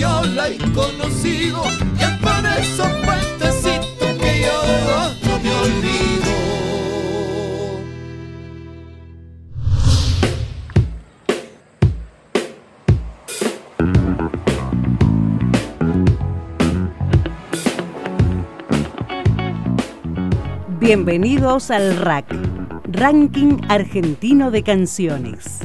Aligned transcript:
yo 0.00 0.22
la 0.34 0.48
he 0.48 0.56
conocido, 0.72 1.62
y 1.98 2.02
es 2.02 2.10
por 2.20 2.46
esos 2.58 2.88
puentecitos 3.04 4.08
que 4.18 4.40
yo 4.46 4.56
no 5.26 5.38
me 5.40 5.50
olvido. 5.52 6.30
Bienvenidos 20.80 21.70
al 21.70 21.96
RAC, 21.98 22.34
Ranking 22.84 23.58
Argentino 23.68 24.50
de 24.50 24.62
Canciones. 24.62 25.60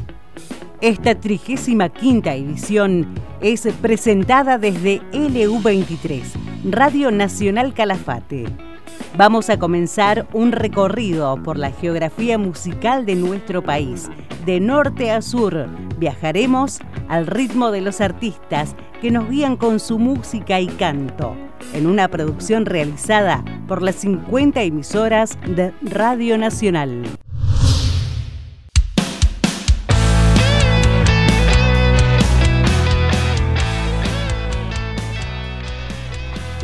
Esta 0.86 1.16
35 1.16 1.90
quinta 2.00 2.36
edición 2.36 3.08
es 3.42 3.68
presentada 3.82 4.60
desde 4.60 5.02
LU23, 5.14 6.22
Radio 6.70 7.10
Nacional 7.10 7.74
Calafate. 7.74 8.46
Vamos 9.18 9.50
a 9.50 9.58
comenzar 9.58 10.28
un 10.32 10.52
recorrido 10.52 11.42
por 11.42 11.58
la 11.58 11.72
geografía 11.72 12.38
musical 12.38 13.04
de 13.08 13.16
nuestro 13.16 13.64
país. 13.64 14.12
De 14.46 14.60
norte 14.60 15.10
a 15.10 15.24
sur, 15.24 15.68
viajaremos 15.98 16.78
al 17.08 17.26
ritmo 17.26 17.72
de 17.72 17.82
los 17.82 18.00
artistas 18.00 18.76
que 19.02 19.10
nos 19.10 19.28
guían 19.28 19.58
con 19.58 19.80
su 19.80 19.98
música 19.98 20.60
y 20.60 20.68
canto, 20.68 21.36
en 21.74 21.88
una 21.88 22.10
producción 22.10 22.68
realizada 22.68 23.44
por 23.68 23.82
las 23.82 23.96
50 23.96 24.62
emisoras 24.62 25.40
de 25.48 25.74
Radio 25.82 26.38
Nacional. 26.38 27.02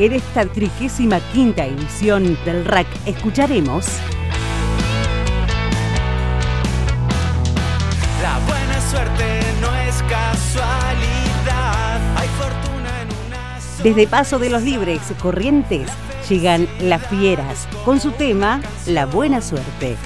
En 0.02 0.14
esta 0.14 0.48
35 0.48 1.16
quinta 1.32 1.64
edición 1.64 2.36
del 2.44 2.66
RAC 2.66 2.88
escucharemos 3.06 3.86
La 8.20 8.40
buena 8.48 8.82
suerte 8.90 9.42
no 9.62 9.76
es 9.76 10.02
casualidad. 10.10 12.02
Hay 12.18 12.28
fortuna 12.30 13.02
en 13.04 13.10
una 13.28 13.62
sola 13.62 13.84
Desde 13.84 14.08
Paso 14.08 14.40
de 14.40 14.50
los 14.50 14.64
Libres 14.64 15.02
Corrientes 15.22 15.88
llegan 16.28 16.68
Las 16.80 17.06
Fieras 17.06 17.68
con 17.86 18.00
su 18.00 18.10
tema 18.10 18.60
La 18.88 19.06
Buena 19.06 19.40
Suerte. 19.40 19.98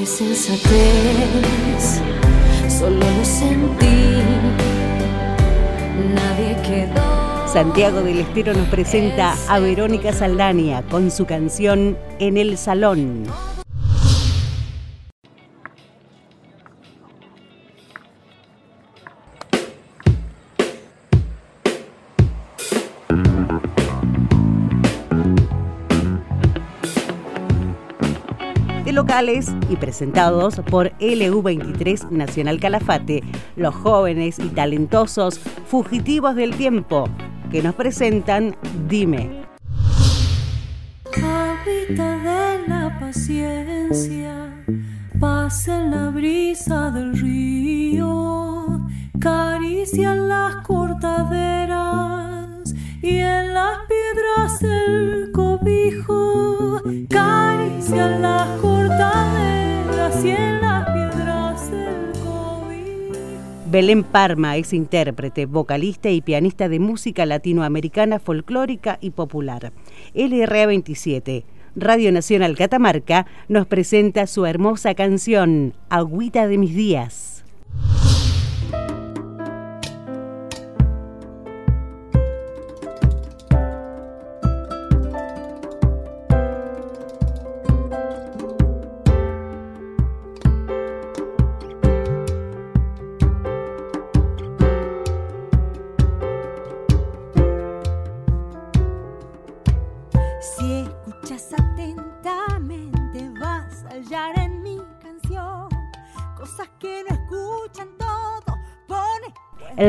No 0.00 0.06
fue 0.06 0.16
sensatez, 0.34 2.00
solo 2.68 2.96
lo 2.96 3.22
sentí. 3.22 4.22
Nadie 6.14 6.56
quedó. 6.62 7.46
Santiago 7.46 8.00
del 8.00 8.20
Estero 8.20 8.54
nos 8.54 8.66
presenta 8.68 9.36
a 9.46 9.58
Verónica 9.58 10.14
Saldania 10.14 10.82
con 10.90 11.10
su 11.10 11.26
canción 11.26 11.98
En 12.18 12.38
el 12.38 12.56
Salón. 12.56 13.24
Y 29.68 29.74
presentados 29.74 30.60
por 30.70 30.92
LU23 31.00 32.10
Nacional 32.10 32.60
Calafate, 32.60 33.24
los 33.56 33.74
jóvenes 33.74 34.38
y 34.38 34.50
talentosos 34.50 35.40
fugitivos 35.66 36.36
del 36.36 36.54
tiempo, 36.54 37.08
que 37.50 37.60
nos 37.60 37.74
presentan 37.74 38.54
Dime. 38.88 39.42
Habita 41.06 42.18
de 42.18 42.68
la 42.68 42.96
paciencia, 43.00 44.64
pasa 45.18 45.82
en 45.82 45.90
la 45.90 46.10
brisa 46.10 46.92
del 46.92 47.18
río, 47.18 48.80
caricia 49.18 50.14
las 50.14 50.54
cortaderas 50.64 51.49
Belén 63.70 64.02
Parma 64.02 64.56
es 64.56 64.72
intérprete, 64.72 65.46
vocalista 65.46 66.10
y 66.10 66.22
pianista 66.22 66.68
de 66.68 66.80
música 66.80 67.24
latinoamericana 67.24 68.18
folclórica 68.18 68.98
y 69.00 69.10
popular. 69.10 69.72
LRA 70.12 70.66
27, 70.66 71.44
Radio 71.76 72.10
Nacional 72.10 72.56
Catamarca, 72.56 73.26
nos 73.46 73.68
presenta 73.68 74.26
su 74.26 74.44
hermosa 74.44 74.96
canción, 74.96 75.74
Agüita 75.88 76.48
de 76.48 76.58
mis 76.58 76.74
días. 76.74 77.44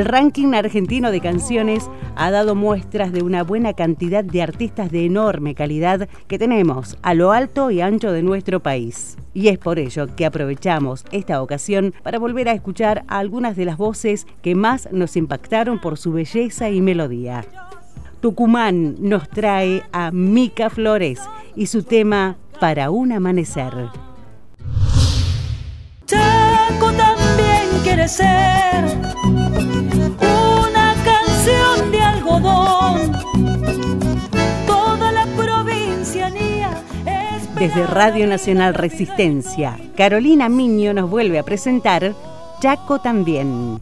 El 0.01 0.07
ranking 0.07 0.55
argentino 0.55 1.11
de 1.11 1.21
canciones 1.21 1.87
ha 2.15 2.31
dado 2.31 2.55
muestras 2.55 3.11
de 3.11 3.21
una 3.21 3.43
buena 3.43 3.73
cantidad 3.73 4.23
de 4.23 4.41
artistas 4.41 4.89
de 4.89 5.05
enorme 5.05 5.53
calidad 5.53 6.09
que 6.27 6.39
tenemos 6.39 6.97
a 7.03 7.13
lo 7.13 7.33
alto 7.33 7.69
y 7.69 7.81
ancho 7.81 8.11
de 8.11 8.23
nuestro 8.23 8.61
país. 8.61 9.15
Y 9.35 9.49
es 9.49 9.59
por 9.59 9.77
ello 9.77 10.07
que 10.15 10.25
aprovechamos 10.25 11.05
esta 11.11 11.39
ocasión 11.39 11.93
para 12.01 12.17
volver 12.17 12.49
a 12.49 12.53
escuchar 12.53 13.03
a 13.07 13.19
algunas 13.19 13.55
de 13.55 13.65
las 13.65 13.77
voces 13.77 14.25
que 14.41 14.55
más 14.55 14.91
nos 14.91 15.15
impactaron 15.15 15.79
por 15.79 15.99
su 15.99 16.11
belleza 16.13 16.71
y 16.71 16.81
melodía. 16.81 17.45
Tucumán 18.21 18.95
nos 19.01 19.29
trae 19.29 19.83
a 19.91 20.09
Mica 20.09 20.71
Flores 20.71 21.19
y 21.55 21.67
su 21.67 21.83
tema 21.83 22.37
Para 22.59 22.89
un 22.89 23.11
amanecer. 23.11 23.71
Chaco 26.07 26.91
también 26.91 27.83
quiere 27.83 28.07
ser 28.07 29.70
Desde 37.61 37.85
Radio 37.85 38.25
Nacional 38.25 38.73
Resistencia, 38.73 39.77
Carolina 39.95 40.49
Miño 40.49 40.95
nos 40.95 41.07
vuelve 41.07 41.37
a 41.37 41.43
presentar 41.43 42.15
Chaco 42.59 42.99
también. 43.01 43.79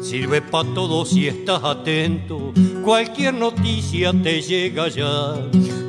Sirve 0.00 0.40
para 0.40 0.72
todos 0.72 1.08
si 1.08 1.26
estás 1.26 1.64
atento, 1.64 2.52
cualquier 2.84 3.34
noticia 3.34 4.12
te 4.12 4.40
llega 4.40 4.86
ya. 4.86 5.34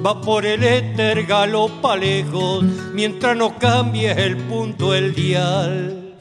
Va 0.04 0.20
por 0.22 0.48
el 0.48 0.64
éter, 0.64 1.28
galopa 1.28 1.96
lejos, 1.96 2.64
mientras 2.96 3.38
no 3.38 3.60
cambies 3.60 4.18
el 4.18 4.36
punto, 4.38 4.96
el 4.96 5.14
dial. 5.14 6.16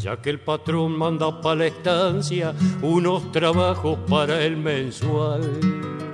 Ya 0.00 0.16
que 0.16 0.30
el 0.30 0.40
patrón 0.40 0.96
manda 0.96 1.42
para 1.42 1.56
la 1.56 1.66
estancia 1.66 2.54
unos 2.80 3.30
trabajos 3.32 3.98
para 4.08 4.42
el 4.42 4.56
mensual. 4.56 6.07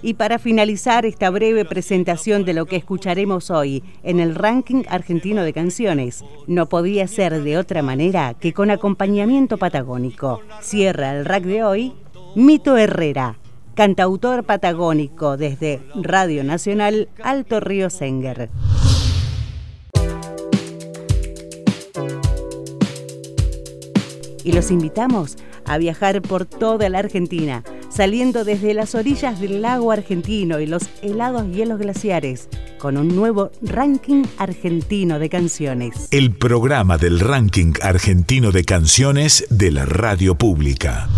Y 0.00 0.14
para 0.14 0.38
finalizar 0.38 1.04
esta 1.06 1.28
breve 1.30 1.64
presentación 1.64 2.44
de 2.44 2.54
lo 2.54 2.66
que 2.66 2.76
escucharemos 2.76 3.50
hoy 3.50 3.82
en 4.02 4.20
el 4.20 4.34
ranking 4.34 4.84
argentino 4.88 5.42
de 5.42 5.52
canciones, 5.52 6.24
no 6.46 6.68
podía 6.68 7.08
ser 7.08 7.42
de 7.42 7.58
otra 7.58 7.82
manera 7.82 8.34
que 8.34 8.52
con 8.52 8.70
acompañamiento 8.70 9.58
patagónico. 9.58 10.40
Cierra 10.60 11.16
el 11.16 11.24
rack 11.24 11.44
de 11.44 11.64
hoy 11.64 11.92
Mito 12.36 12.76
Herrera, 12.76 13.38
cantautor 13.74 14.44
patagónico 14.44 15.36
desde 15.36 15.80
Radio 15.94 16.44
Nacional 16.44 17.08
Alto 17.22 17.58
Río 17.58 17.90
Senger. 17.90 18.50
Y 24.48 24.52
los 24.52 24.70
invitamos 24.70 25.36
a 25.66 25.76
viajar 25.76 26.22
por 26.22 26.46
toda 26.46 26.88
la 26.88 27.00
Argentina 27.00 27.62
saliendo 27.90 28.46
desde 28.46 28.72
las 28.72 28.94
orillas 28.94 29.40
del 29.40 29.60
lago 29.60 29.92
argentino 29.92 30.58
y 30.58 30.66
los 30.66 30.84
helados 31.02 31.54
hielos 31.54 31.78
glaciares, 31.78 32.48
con 32.78 32.96
un 32.96 33.14
nuevo 33.14 33.50
ranking 33.60 34.24
argentino 34.38 35.18
de 35.18 35.28
canciones. 35.28 36.08
El 36.12 36.34
programa 36.34 36.96
del 36.96 37.20
ranking 37.20 37.74
argentino 37.82 38.50
de 38.50 38.64
canciones 38.64 39.44
de 39.50 39.70
la 39.70 39.84
radio 39.84 40.34
pública. 40.34 41.10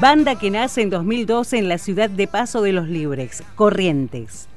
Banda 0.00 0.36
que 0.36 0.50
nace 0.50 0.82
en 0.82 0.90
2012 0.90 1.58
en 1.58 1.68
la 1.68 1.78
ciudad 1.78 2.10
de 2.10 2.26
Paso 2.26 2.60
de 2.60 2.72
los 2.72 2.88
Libres, 2.88 3.44
Corrientes. 3.54 4.48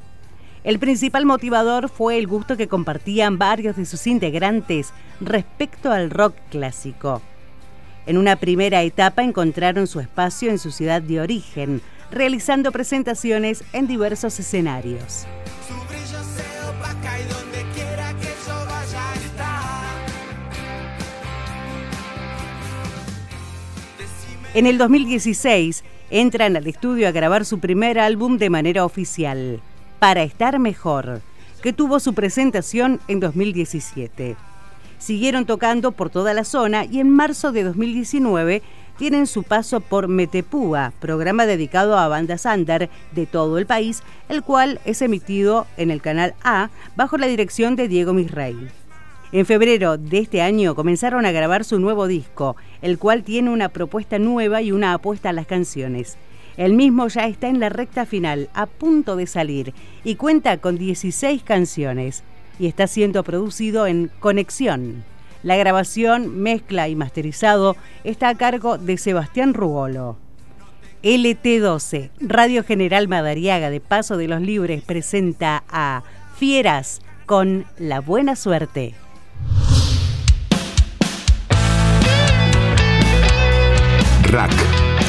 El 0.64 0.80
principal 0.80 1.28
motivador 1.28 1.88
fue 1.88 2.18
el 2.18 2.26
gusto 2.26 2.58
que 2.58 2.68
compartían 2.68 3.38
varios 3.38 3.76
de 3.76 3.86
sus 3.86 4.08
integrantes 4.08 4.92
respecto 5.22 5.92
al 5.92 6.10
rock 6.10 6.36
clásico. 6.50 7.22
En 8.08 8.18
una 8.18 8.36
primera 8.36 8.82
etapa 8.82 9.22
encontraron 9.22 9.86
su 9.86 10.00
espacio 10.00 10.50
en 10.50 10.58
su 10.58 10.72
ciudad 10.72 11.04
de 11.04 11.22
origen, 11.22 11.82
realizando 12.10 12.72
presentaciones 12.72 13.64
en 13.72 13.86
diversos 13.86 14.40
escenarios. 14.40 15.28
En 24.56 24.68
el 24.68 24.78
2016 24.78 25.84
entran 26.12 26.56
al 26.56 26.68
estudio 26.68 27.08
a 27.08 27.12
grabar 27.12 27.44
su 27.44 27.58
primer 27.58 27.98
álbum 27.98 28.38
de 28.38 28.52
manera 28.52 28.86
oficial, 28.86 29.60
Para 29.98 30.22
estar 30.22 30.60
mejor, 30.60 31.22
que 31.64 31.74
tuvo 31.74 32.00
su 32.00 32.14
presentación 32.14 33.00
en 33.08 33.20
2017. 33.20 34.36
Siguieron 35.00 35.48
tocando 35.48 35.92
por 35.92 36.12
toda 36.12 36.36
la 36.36 36.44
zona 36.44 36.86
y 36.86 37.00
en 37.00 37.10
marzo 37.10 37.52
de 37.52 37.64
2019 37.64 38.62
tienen 39.00 39.26
su 39.26 39.42
paso 39.42 39.80
por 39.80 40.08
Metepúa, 40.08 40.94
programa 41.00 41.48
dedicado 41.48 41.98
a 41.98 42.08
bandas 42.08 42.46
under 42.46 42.92
de 43.12 43.26
todo 43.26 43.58
el 43.58 43.66
país, 43.66 44.04
el 44.30 44.44
cual 44.44 44.80
es 44.86 45.02
emitido 45.02 45.66
en 45.78 45.90
el 45.90 46.00
canal 46.00 46.36
A 46.44 46.70
bajo 46.96 47.18
la 47.18 47.26
dirección 47.26 47.76
de 47.76 47.88
Diego 47.88 48.14
Misrey. 48.14 48.83
En 49.34 49.48
febrero 49.48 49.98
de 49.98 50.20
este 50.20 50.44
año 50.44 50.76
comenzaron 50.76 51.26
a 51.26 51.32
grabar 51.32 51.64
su 51.64 51.80
nuevo 51.80 52.06
disco, 52.06 52.56
el 52.84 53.00
cual 53.00 53.24
tiene 53.24 53.50
una 53.50 53.70
propuesta 53.70 54.20
nueva 54.20 54.62
y 54.62 54.72
una 54.72 54.94
apuesta 54.94 55.30
a 55.30 55.34
las 55.34 55.48
canciones. 55.48 56.18
El 56.56 56.76
mismo 56.76 57.08
ya 57.08 57.26
está 57.26 57.48
en 57.48 57.60
la 57.60 57.70
recta 57.70 58.06
final, 58.06 58.50
a 58.54 58.68
punto 58.68 59.16
de 59.16 59.26
salir, 59.26 59.74
y 60.04 60.18
cuenta 60.18 60.58
con 60.58 60.78
16 60.78 61.42
canciones, 61.42 62.24
y 62.60 62.68
está 62.68 62.86
siendo 62.86 63.24
producido 63.24 63.88
en 63.88 64.12
Conexión. 64.20 65.04
La 65.42 65.56
grabación, 65.56 66.38
mezcla 66.38 66.88
y 66.88 66.96
masterizado 66.96 67.76
está 68.04 68.30
a 68.30 68.36
cargo 68.36 68.78
de 68.78 69.00
Sebastián 69.00 69.56
Rugolo. 69.56 70.16
LT12, 71.02 72.12
Radio 72.20 72.64
General 72.64 73.08
Madariaga 73.08 73.72
de 73.72 73.80
Paso 73.80 74.16
de 74.16 74.28
los 74.28 74.42
Libres 74.42 74.84
presenta 74.84 75.64
a 75.70 76.04
Fieras 76.38 77.02
con 77.26 77.66
La 77.80 78.00
Buena 78.00 78.36
Suerte. 78.36 78.94
Rack 84.34 84.63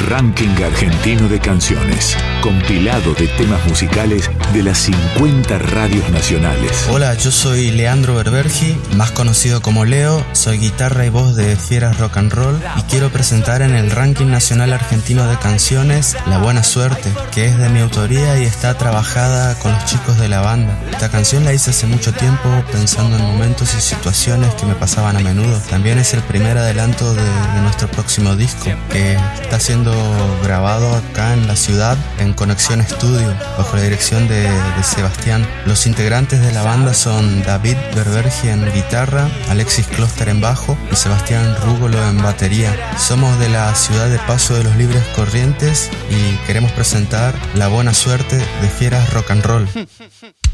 Ranking 0.07 0.63
Argentino 0.63 1.29
de 1.29 1.41
Canciones, 1.41 2.15
compilado 2.43 3.15
de 3.15 3.27
temas 3.27 3.65
musicales 3.67 4.31
de 4.53 4.63
las 4.63 4.79
50 4.79 5.59
radios 5.59 6.09
nacionales. 6.11 6.87
Hola, 6.91 7.15
yo 7.15 7.31
soy 7.31 7.71
Leandro 7.71 8.15
Berbergi, 8.15 8.77
más 8.97 9.13
conocido 9.13 9.63
como 9.63 9.87
Leo, 9.87 10.23
soy 10.33 10.59
guitarra 10.59 11.07
y 11.07 11.09
voz 11.09 11.37
de 11.37 11.57
Fieras 11.57 11.99
Rock 11.99 12.19
and 12.19 12.33
Roll 12.33 12.61
y 12.77 12.83
quiero 12.83 13.09
presentar 13.11 13.63
en 13.63 13.75
el 13.75 13.91
Ranking 13.91 14.27
Nacional 14.27 14.75
Argentino 14.75 15.27
de 15.27 15.39
Canciones 15.39 16.17
La 16.27 16.37
Buena 16.37 16.65
Suerte, 16.65 17.11
que 17.33 17.47
es 17.47 17.57
de 17.57 17.71
mi 17.71 17.81
autoría 17.81 18.39
y 18.39 18.45
está 18.45 18.77
trabajada 18.77 19.59
con 19.61 19.73
los 19.73 19.85
chicos 19.87 20.19
de 20.19 20.29
la 20.29 20.41
banda. 20.41 20.79
Esta 20.91 21.09
canción 21.09 21.45
la 21.45 21.55
hice 21.55 21.71
hace 21.71 21.87
mucho 21.87 22.13
tiempo 22.13 22.49
pensando 22.71 23.17
en 23.17 23.23
momentos 23.25 23.75
y 23.75 23.81
situaciones 23.81 24.55
que 24.55 24.67
me 24.67 24.75
pasaban 24.75 25.17
a 25.17 25.21
menudo. 25.21 25.59
También 25.71 25.99
es 25.99 26.13
el 26.13 26.21
primer 26.21 26.59
adelanto 26.59 27.15
de, 27.15 27.23
de 27.23 27.61
nuestro 27.63 27.89
próximo 27.89 28.37
disco, 28.37 28.71
que 28.91 29.17
está 29.43 29.59
siendo 29.59 29.94
grabado 30.43 30.95
acá 30.95 31.33
en 31.33 31.47
la 31.47 31.57
ciudad 31.57 31.97
en 32.19 32.33
Conexión 32.33 32.81
Estudio, 32.81 33.29
bajo 33.57 33.77
la 33.77 33.83
dirección 33.83 34.29
de, 34.29 34.49
Sebastián. 34.83 35.47
Los 35.67 35.87
integrantes 35.87 36.41
de 36.41 36.53
la 36.53 36.63
banda 36.63 36.95
son 36.95 37.43
David 37.43 37.77
Berbergi 37.95 38.49
en 38.49 38.73
guitarra, 38.73 39.29
Alexis 39.49 39.87
Kloster 39.87 40.29
en 40.29 40.41
bajo 40.41 40.77
y 40.93 40.97
Sebastián 40.97 41.57
Rúgolo 41.65 42.03
en 42.07 42.23
batería. 42.23 42.75
Somos 42.99 43.39
de 43.39 43.49
la 43.49 43.75
ciudad 43.75 44.09
de 44.09 44.19
Paso 44.19 44.55
de 44.55 44.65
los 44.65 44.77
Libres 44.77 45.03
Corrientes 45.17 45.91
y 46.11 46.37
queremos 46.47 46.73
presentar 46.73 47.35
La 47.55 47.69
Buena 47.69 47.95
Suerte 47.95 48.37
de 48.37 48.69
Fieras 48.69 49.13
Rock 49.13 49.31
and 49.31 49.45
Roll. 49.45 49.69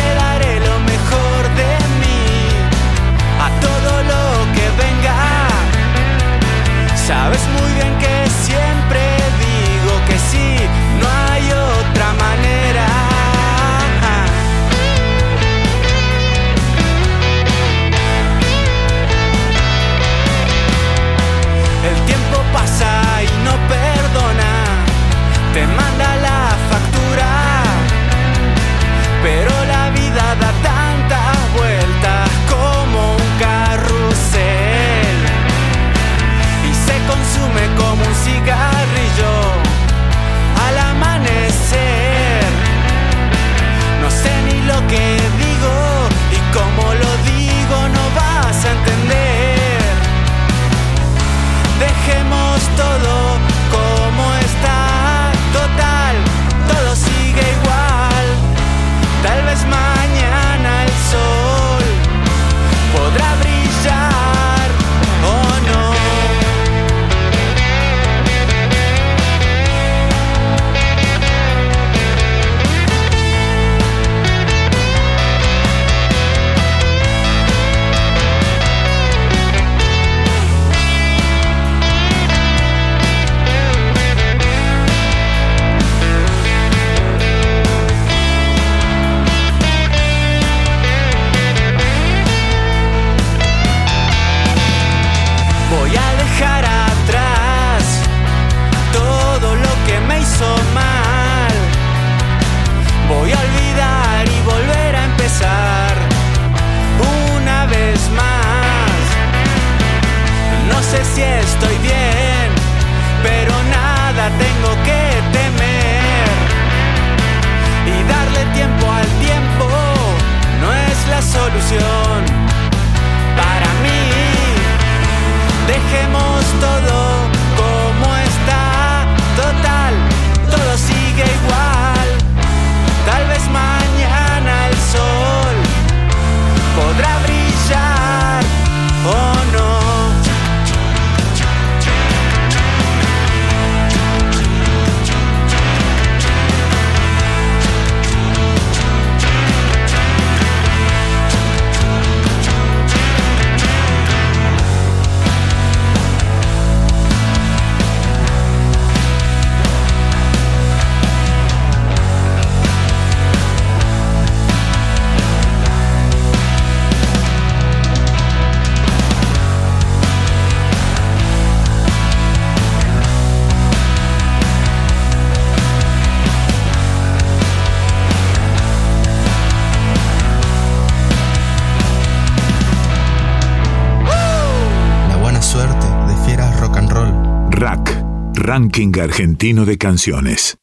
Ranking 188.53 188.91
Argentino 188.99 189.63
de 189.63 189.77
Canciones. 189.77 190.57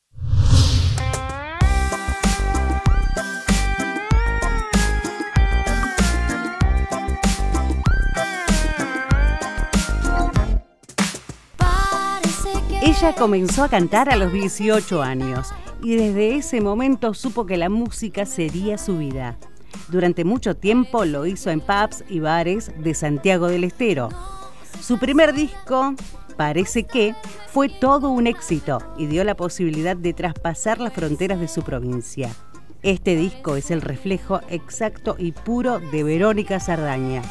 Ella 12.83 13.15
comenzó 13.17 13.65
a 13.65 13.71
cantar 13.71 14.11
a 14.11 14.17
los 14.17 14.35
18 14.35 15.03
años 15.03 15.55
y 15.83 15.97
desde 15.97 16.37
ese 16.37 16.61
momento 16.61 17.15
supo 17.15 17.47
que 17.47 17.57
la 17.57 17.71
música 17.71 18.27
sería 18.27 18.77
su 18.77 18.99
vida. 18.99 19.39
Durante 19.89 20.27
mucho 20.27 20.55
tiempo 20.55 21.07
lo 21.07 21.25
hizo 21.25 21.49
en 21.49 21.61
pubs 21.61 22.05
y 22.11 22.21
bares 22.21 22.71
de 22.77 22.93
Santiago 22.93 23.49
del 23.49 23.65
Estero. 23.65 24.11
Su 24.79 24.99
primer 24.99 25.33
disco, 25.33 25.95
Parece 26.39 26.85
que, 26.85 27.17
fue 27.49 27.69
todo 27.69 28.11
un 28.11 28.29
éxito 28.29 28.79
y 28.97 29.07
dio 29.07 29.25
la 29.25 29.35
posibilidad 29.35 29.97
de 29.97 30.13
traspasar 30.13 30.79
las 30.79 30.93
fronteras 30.93 31.41
de 31.41 31.49
su 31.49 31.63
provincia. 31.63 32.31
Este 32.85 33.17
disco 33.17 33.57
es 33.57 33.73
el 33.73 33.81
reflejo 33.83 34.41
exacto 34.49 35.17
y 35.19 35.33
puro 35.33 35.81
de 35.81 36.05
Verónica 36.05 36.61
Sardaña. 36.61 37.23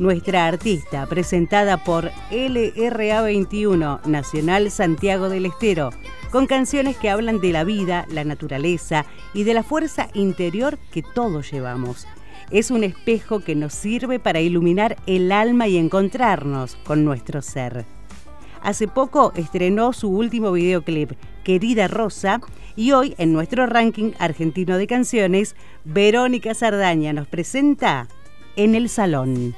Nuestra 0.00 0.48
artista, 0.48 1.06
presentada 1.06 1.84
por 1.84 2.10
LRA21 2.32 4.04
Nacional 4.06 4.72
Santiago 4.72 5.28
del 5.28 5.46
Estero, 5.46 5.90
con 6.32 6.48
canciones 6.48 6.96
que 6.96 7.08
hablan 7.08 7.40
de 7.40 7.52
la 7.52 7.62
vida, 7.62 8.04
la 8.10 8.24
naturaleza 8.24 9.06
y 9.32 9.44
de 9.44 9.54
la 9.54 9.62
fuerza 9.62 10.08
interior 10.12 10.76
que 10.90 11.04
todos 11.04 11.52
llevamos. 11.52 12.08
Es 12.50 12.72
un 12.72 12.82
espejo 12.82 13.38
que 13.38 13.54
nos 13.54 13.74
sirve 13.74 14.18
para 14.18 14.40
iluminar 14.40 14.96
el 15.06 15.30
alma 15.30 15.68
y 15.68 15.76
encontrarnos 15.76 16.74
con 16.84 17.04
nuestro 17.04 17.42
ser. 17.42 17.99
Hace 18.62 18.88
poco 18.88 19.32
estrenó 19.36 19.92
su 19.92 20.10
último 20.10 20.52
videoclip, 20.52 21.12
Querida 21.44 21.88
Rosa, 21.88 22.40
y 22.76 22.92
hoy 22.92 23.14
en 23.18 23.32
nuestro 23.32 23.66
ranking 23.66 24.12
argentino 24.18 24.76
de 24.76 24.86
canciones, 24.86 25.56
Verónica 25.84 26.54
Sardaña 26.54 27.12
nos 27.12 27.26
presenta 27.26 28.06
En 28.56 28.74
el 28.74 28.88
Salón. 28.88 29.54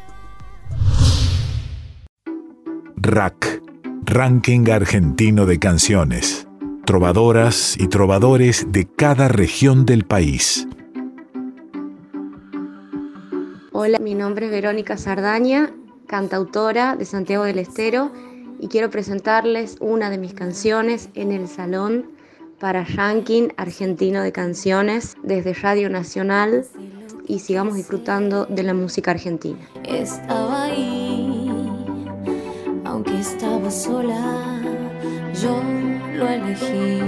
Rack, 2.97 3.61
Ranking 4.05 4.71
Argentino 4.71 5.47
de 5.47 5.59
Canciones. 5.59 6.47
Trovadoras 6.85 7.77
y 7.79 7.89
trovadores 7.89 8.67
de 8.71 8.87
cada 8.87 9.29
región 9.29 9.85
del 9.85 10.05
país. 10.05 10.69
Hola, 13.73 13.99
mi 13.99 14.15
nombre 14.15 14.47
es 14.47 14.53
Verónica 14.53 14.97
Sardaña, 14.97 15.73
cantautora 16.07 16.95
de 16.95 17.05
Santiago 17.05 17.45
del 17.45 17.59
Estero, 17.59 18.13
y 18.63 18.69
quiero 18.69 18.91
presentarles 18.91 19.77
una 19.81 20.09
de 20.09 20.19
mis 20.19 20.35
canciones 20.35 21.09
en 21.15 21.33
el 21.33 21.49
salón 21.49 22.13
para 22.61 22.85
Ranking 22.85 23.49
Argentino 23.57 24.23
de 24.23 24.31
Canciones 24.31 25.17
desde 25.25 25.53
Radio 25.53 25.91
Nacional 25.91 26.65
y 27.27 27.41
sigamos 27.41 27.75
disfrutando 27.75 28.47
de 28.47 28.63
la 28.63 28.73
música 28.73 29.11
argentina. 29.11 29.59
Estaba 29.83 30.67
ahí, 30.67 31.51
aunque 32.85 33.19
estaba 33.19 33.69
sola, 33.69 34.63
yo 35.43 35.61
lo 36.15 36.29
elegí. 36.29 37.01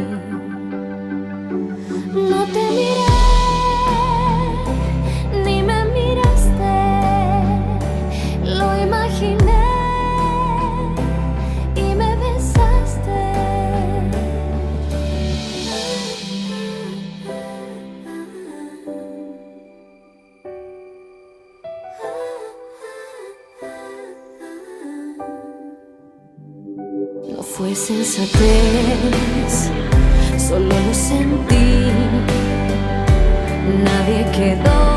No 2.13 2.45
te 2.47 2.71
miré, 2.71 3.24
Sensatez, 27.75 29.69
solo 30.39 30.69
lo 30.69 30.95
sentí. 30.95 31.91
Nadie 33.83 34.25
quedó, 34.31 34.94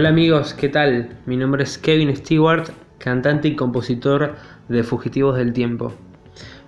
Hola 0.00 0.08
amigos, 0.08 0.54
¿qué 0.54 0.70
tal? 0.70 1.10
Mi 1.26 1.36
nombre 1.36 1.62
es 1.62 1.76
Kevin 1.76 2.16
Stewart, 2.16 2.70
cantante 2.96 3.48
y 3.48 3.54
compositor 3.54 4.34
de 4.70 4.82
Fugitivos 4.82 5.36
del 5.36 5.52
Tiempo, 5.52 5.92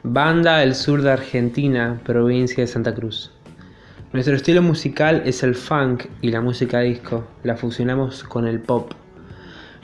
banda 0.02 0.58
del 0.58 0.74
sur 0.74 1.00
de 1.00 1.12
Argentina, 1.12 1.98
provincia 2.04 2.62
de 2.62 2.66
Santa 2.66 2.94
Cruz. 2.94 3.32
Nuestro 4.12 4.36
estilo 4.36 4.60
musical 4.60 5.22
es 5.24 5.42
el 5.42 5.54
funk 5.54 6.08
y 6.20 6.30
la 6.30 6.42
música 6.42 6.80
disco, 6.80 7.26
la 7.42 7.56
fusionamos 7.56 8.22
con 8.22 8.46
el 8.46 8.60
pop. 8.60 8.92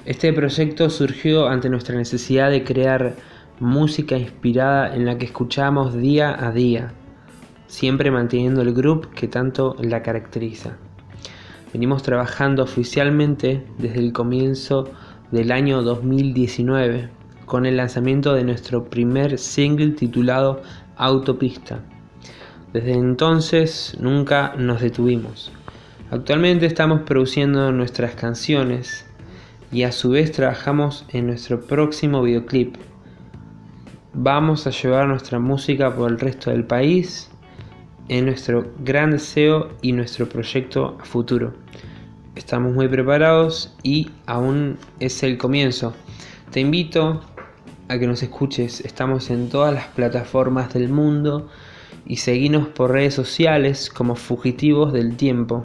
Este 0.05 0.31
proyecto 0.35 0.91
surgió 0.91 1.49
ante 1.49 1.71
nuestra 1.71 1.97
necesidad 1.97 2.51
de 2.51 2.65
crear 2.65 3.15
música 3.61 4.19
inspirada 4.19 4.95
en 4.95 5.07
la 5.07 5.17
que 5.17 5.25
escuchamos 5.25 5.97
día 5.97 6.37
a 6.39 6.53
día, 6.53 6.93
siempre 7.67 8.11
manteniendo 8.11 8.61
el 8.61 8.75
groove 8.75 9.09
que 9.15 9.27
tanto 9.27 9.75
la 9.81 10.03
caracteriza. 10.03 10.77
Venimos 11.73 12.03
trabajando 12.03 12.63
oficialmente 12.63 13.63
desde 13.77 13.99
el 13.99 14.15
comienzo 14.15 14.91
del 15.31 15.53
año 15.53 15.83
2019 15.83 17.11
con 17.45 17.67
el 17.67 17.77
lanzamiento 17.77 18.33
de 18.33 18.45
nuestro 18.45 18.89
primer 18.89 19.39
single 19.39 19.91
titulado 19.91 20.63
Autopista. 20.97 21.81
Desde 22.73 22.93
entonces 22.93 23.99
nunca 24.01 24.55
nos 24.57 24.81
detuvimos. 24.81 25.53
Actualmente 26.11 26.65
estamos 26.65 27.03
produciendo 27.03 27.71
nuestras 27.71 28.15
canciones 28.15 29.07
y 29.71 29.83
a 29.83 29.93
su 29.93 30.09
vez 30.09 30.33
trabajamos 30.33 31.05
en 31.11 31.27
nuestro 31.27 31.61
próximo 31.61 32.23
videoclip. 32.23 32.77
Vamos 34.15 34.67
a 34.67 34.71
llevar 34.71 35.07
nuestra 35.07 35.39
música 35.39 35.95
por 35.95 36.11
el 36.11 36.19
resto 36.19 36.51
del 36.51 36.65
país 36.65 37.28
en 38.09 38.27
nuestro 38.27 38.71
gran 38.81 39.11
deseo 39.11 39.68
y 39.83 39.92
nuestro 39.92 40.29
proyecto 40.29 40.97
a 41.01 41.05
futuro. 41.05 41.55
Estamos 42.35 42.73
muy 42.73 42.88
preparados 42.88 43.75
y 43.83 44.11
aún 44.27 44.79
es 45.01 45.23
el 45.23 45.38
comienzo. 45.38 45.94
Te 46.51 46.61
invito 46.61 47.21
a 47.88 47.99
que 47.99 48.07
nos 48.07 48.23
escuches. 48.23 48.81
Estamos 48.81 49.31
en 49.31 49.49
todas 49.49 49.75
las 49.75 49.87
plataformas 49.88 50.73
del 50.73 50.88
mundo 50.88 51.49
y 52.07 52.16
seguinos 52.16 52.68
por 52.68 52.92
redes 52.92 53.14
sociales 53.14 53.90
como 53.90 54.14
Fugitivos 54.14 54.92
del 54.92 55.16
Tiempo. 55.16 55.64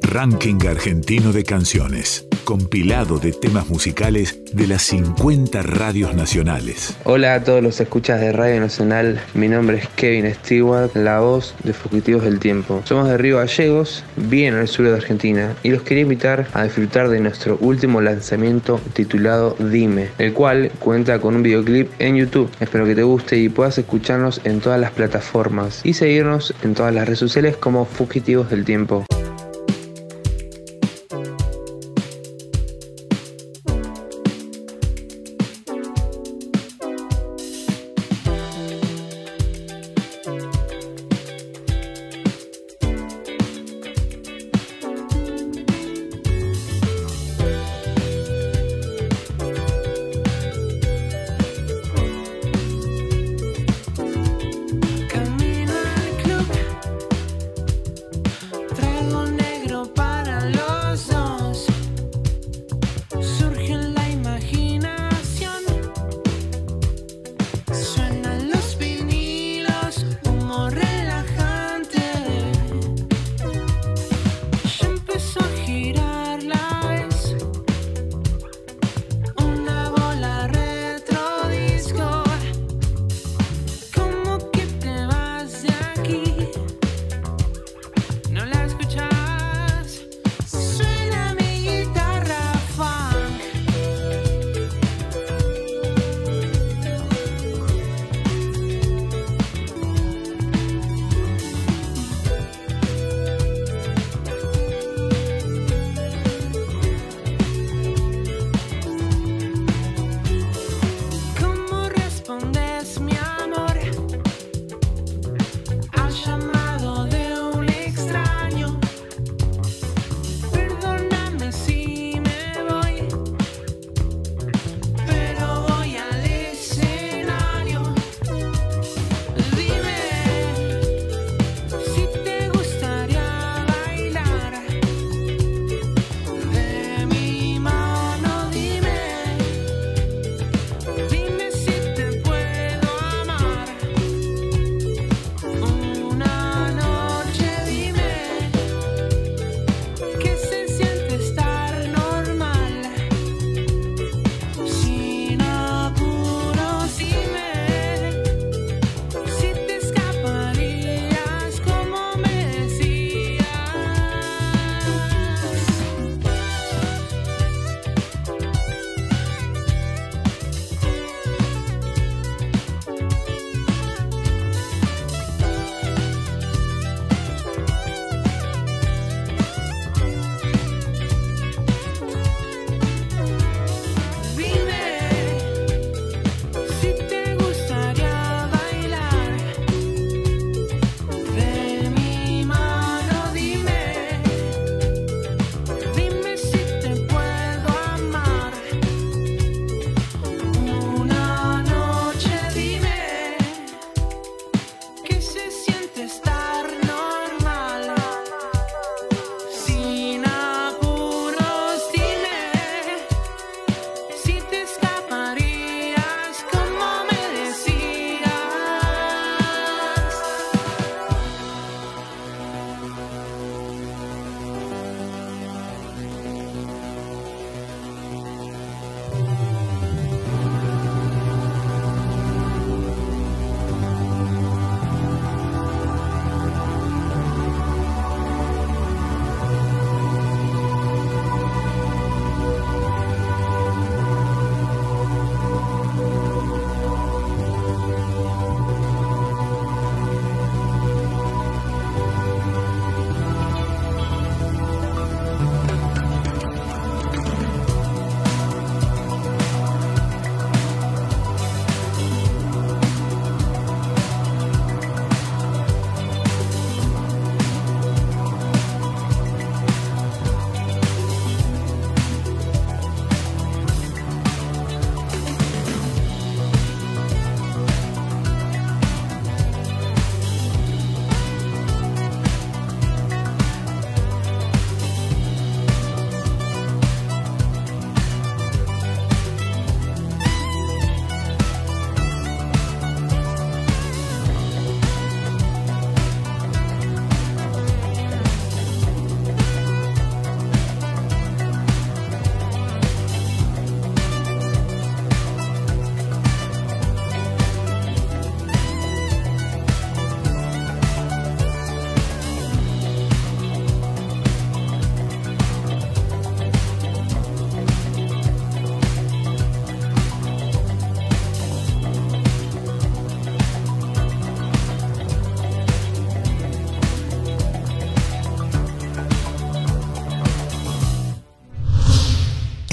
Ranking 0.00 0.66
argentino 0.66 1.30
de 1.32 1.44
canciones 1.44 2.26
compilado 2.44 3.18
de 3.18 3.32
temas 3.32 3.68
musicales 3.68 4.38
de 4.52 4.66
las 4.66 4.82
50 4.82 5.62
radios 5.62 6.14
nacionales. 6.14 6.96
Hola 7.04 7.34
a 7.34 7.42
todos 7.42 7.62
los 7.62 7.80
escuchas 7.80 8.20
de 8.20 8.32
Radio 8.32 8.60
Nacional, 8.60 9.20
mi 9.34 9.48
nombre 9.48 9.78
es 9.78 9.88
Kevin 9.96 10.32
Stewart, 10.32 10.94
la 10.94 11.20
voz 11.20 11.54
de 11.64 11.72
Fugitivos 11.72 12.22
del 12.22 12.38
Tiempo. 12.38 12.82
Somos 12.84 13.08
de 13.08 13.16
Río 13.16 13.38
Gallegos, 13.38 14.04
bien 14.16 14.54
al 14.54 14.68
sur 14.68 14.86
de 14.86 14.94
Argentina, 14.94 15.54
y 15.62 15.70
los 15.70 15.82
quería 15.82 16.02
invitar 16.02 16.46
a 16.52 16.64
disfrutar 16.64 17.08
de 17.08 17.20
nuestro 17.20 17.56
último 17.60 18.00
lanzamiento 18.00 18.80
titulado 18.92 19.56
Dime, 19.58 20.10
el 20.18 20.32
cual 20.32 20.70
cuenta 20.78 21.18
con 21.18 21.36
un 21.36 21.42
videoclip 21.42 21.90
en 21.98 22.16
YouTube. 22.16 22.50
Espero 22.60 22.84
que 22.84 22.94
te 22.94 23.02
guste 23.02 23.38
y 23.38 23.48
puedas 23.48 23.78
escucharnos 23.78 24.40
en 24.44 24.60
todas 24.60 24.80
las 24.80 24.90
plataformas 24.90 25.80
y 25.84 25.94
seguirnos 25.94 26.54
en 26.62 26.74
todas 26.74 26.94
las 26.94 27.06
redes 27.06 27.18
sociales 27.18 27.56
como 27.56 27.86
Fugitivos 27.86 28.50
del 28.50 28.64
Tiempo. 28.64 29.04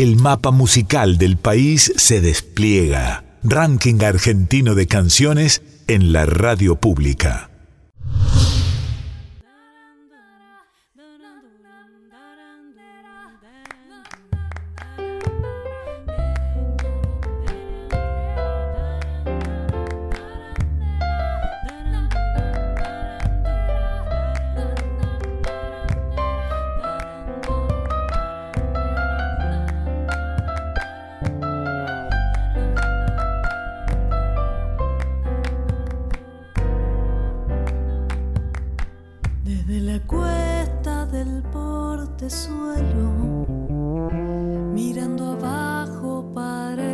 El 0.01 0.15
mapa 0.15 0.49
musical 0.49 1.19
del 1.19 1.37
país 1.37 1.93
se 1.95 2.21
despliega. 2.21 3.23
Ranking 3.43 4.01
argentino 4.03 4.73
de 4.73 4.87
canciones 4.87 5.61
en 5.87 6.11
la 6.11 6.25
radio 6.25 6.75
pública. 6.75 7.50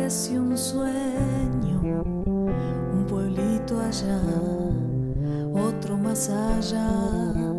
parece 0.08 0.40
un 0.40 0.56
sueño, 0.56 2.02
un 2.24 3.04
pueblito 3.06 3.78
allá, 3.78 4.18
otro 5.52 5.98
más 5.98 6.30
allá. 6.30 7.57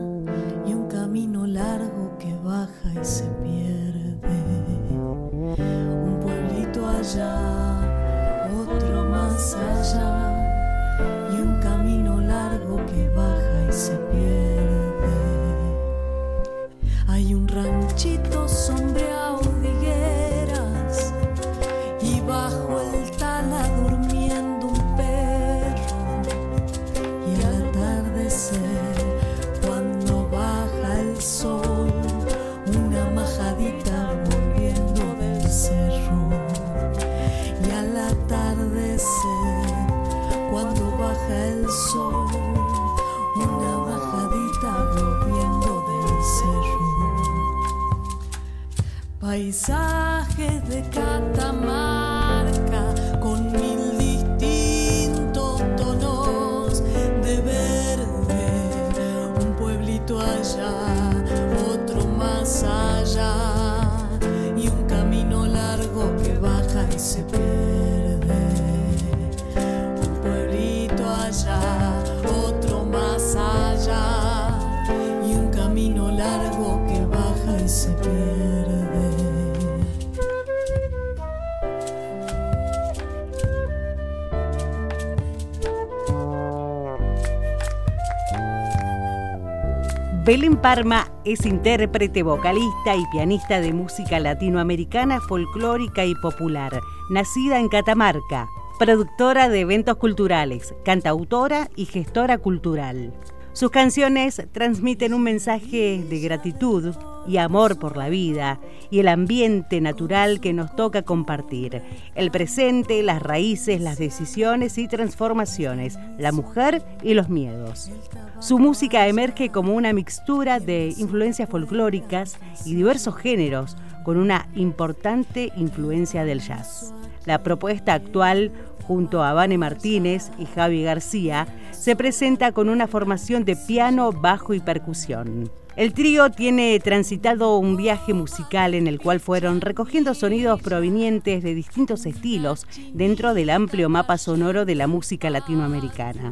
Belén 90.30 90.58
Parma 90.58 91.12
es 91.26 91.44
intérprete, 91.44 92.22
vocalista 92.22 92.96
y 92.96 93.04
pianista 93.12 93.60
de 93.62 93.74
música 93.74 94.20
latinoamericana, 94.20 95.20
folclórica 95.22 96.06
y 96.06 96.14
popular, 96.14 96.82
nacida 97.10 97.58
en 97.60 97.68
Catamarca, 97.68 98.48
productora 98.78 99.50
de 99.50 99.62
eventos 99.62 99.98
culturales, 99.98 100.76
cantautora 100.86 101.72
y 101.76 101.86
gestora 101.86 102.38
cultural. 102.38 103.12
Sus 103.54 103.72
canciones 103.72 104.42
transmiten 104.52 105.14
un 105.14 105.24
mensaje 105.24 106.04
de 106.08 106.20
gratitud 106.20 106.96
y 107.28 107.38
amor 107.38 107.80
por 107.80 107.98
la 107.98 108.08
vida 108.08 108.60
y 108.92 109.00
el 109.00 109.08
ambiente 109.08 109.82
natural 109.82 110.40
que 110.40 110.54
nos 110.54 110.76
toca 110.76 111.02
compartir, 111.02 111.82
el 112.16 112.32
presente, 112.32 113.04
las 113.04 113.22
raíces, 113.22 113.82
las 113.82 113.98
decisiones 113.98 114.78
y 114.78 114.88
transformaciones, 114.88 115.98
la 116.18 116.32
mujer 116.32 116.84
y 117.02 117.16
los 117.16 117.30
miedos. 117.30 117.92
Su 118.40 118.60
música 118.60 119.08
emerge 119.08 119.50
como 119.50 119.74
una 119.74 119.94
mixtura 119.94 120.60
de 120.60 120.94
influencias 120.98 121.50
folclóricas 121.50 122.38
y 122.66 122.76
diversos 122.76 123.16
géneros 123.18 123.76
con 124.06 124.18
una 124.18 124.48
importante 124.56 125.52
influencia 125.58 126.24
del 126.24 126.40
jazz. 126.40 126.94
La 127.26 127.44
propuesta 127.44 127.94
actual 127.94 128.52
junto 128.90 129.24
a 129.24 129.34
Vane 129.34 129.60
Martínez 129.60 130.32
y 130.40 130.48
Javi 130.48 130.82
García, 130.82 131.48
se 131.90 131.96
presenta 131.96 132.52
con 132.52 132.70
una 132.70 132.86
formación 132.86 133.46
de 133.46 133.56
piano, 133.56 134.12
bajo 134.12 134.54
y 134.54 134.60
percusión. 134.60 135.50
El 135.76 135.94
trío 135.94 136.30
tiene 136.30 136.80
transitado 136.80 137.58
un 137.58 137.78
viaje 137.78 138.14
musical 138.14 138.76
en 138.76 138.86
el 138.86 139.00
cual 139.00 139.20
fueron 139.20 139.60
recogiendo 139.60 140.14
sonidos 140.14 140.62
provenientes 140.62 141.42
de 141.42 141.56
distintos 141.56 142.06
estilos 142.06 142.68
dentro 142.94 143.34
del 143.34 143.50
amplio 143.50 143.90
mapa 143.90 144.20
sonoro 144.20 144.66
de 144.66 144.76
la 144.76 144.86
música 144.86 145.32
latinoamericana. 145.32 146.32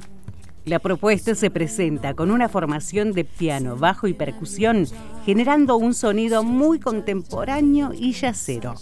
La 0.65 0.77
propuesta 0.77 1.33
se 1.33 1.49
presenta 1.49 2.13
con 2.13 2.29
una 2.29 2.49
formación 2.49 3.11
de 3.13 3.25
piano, 3.25 3.77
bajo 3.77 4.05
y 4.05 4.13
percusión, 4.13 4.85
generando 5.25 5.77
un 5.77 5.95
sonido 5.95 6.43
muy 6.43 6.79
contemporáneo 6.79 7.93
y 7.95 8.11
yacero. 8.11 8.75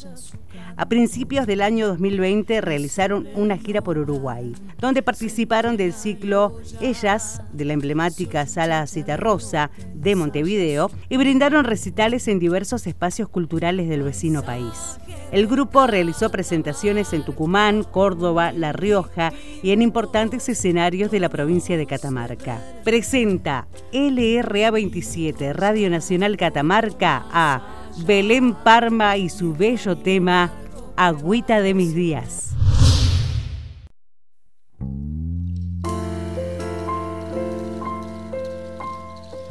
A 0.78 0.90
principios 0.90 1.48
del 1.48 1.62
año 1.62 1.88
2020 1.88 2.60
realizaron 2.60 3.30
una 3.36 3.58
gira 3.58 3.82
por 3.82 3.98
Uruguay, 3.98 4.54
donde 4.78 5.02
participaron 5.02 5.78
del 5.78 5.94
ciclo 5.94 6.60
Ellas 6.82 7.42
de 7.54 7.64
la 7.64 7.74
emblemática 7.74 8.46
Sala 8.46 8.86
Rosa 9.16 9.72
de 9.94 10.16
Montevideo 10.16 10.92
y 11.08 11.16
brindaron 11.16 11.64
recitales 11.64 12.28
en 12.28 12.40
diversos 12.40 12.88
espacios 12.88 13.30
culturales 13.30 13.88
del 13.88 14.04
vecino 14.04 14.44
país. 14.44 15.00
El 15.32 15.48
grupo 15.48 15.88
realizó 15.88 16.30
presentaciones 16.30 17.14
en 17.14 17.24
Tucumán, 17.24 17.84
Córdoba, 17.84 18.52
La 18.52 18.74
Rioja 18.74 19.32
y 19.64 19.72
en 19.72 19.82
importantes 19.82 20.50
escenarios 20.50 21.10
de 21.10 21.22
la 21.22 21.30
provincia 21.30 21.78
de 21.78 21.86
Catamarca. 21.86 22.62
Presenta 22.84 23.68
LRA 23.94 24.72
27 24.72 25.54
Radio 25.54 25.90
Nacional 25.90 26.36
Catamarca 26.36 27.26
a 27.32 27.86
Belén 28.06 28.54
Parma 28.54 29.16
y 29.16 29.30
su 29.30 29.54
bello 29.54 29.98
tema 29.98 30.52
Agüita 30.98 31.60
de 31.60 31.74
mis 31.74 31.94
días. 31.94 32.56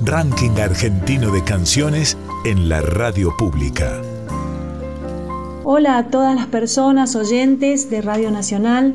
Ranking 0.00 0.58
argentino 0.58 1.30
de 1.30 1.44
canciones 1.44 2.16
en 2.46 2.70
la 2.70 2.80
radio 2.80 3.36
pública. 3.36 4.00
Hola 5.64 5.98
a 5.98 6.04
todas 6.04 6.34
las 6.34 6.46
personas 6.46 7.14
oyentes 7.14 7.90
de 7.90 8.00
Radio 8.00 8.30
Nacional. 8.30 8.94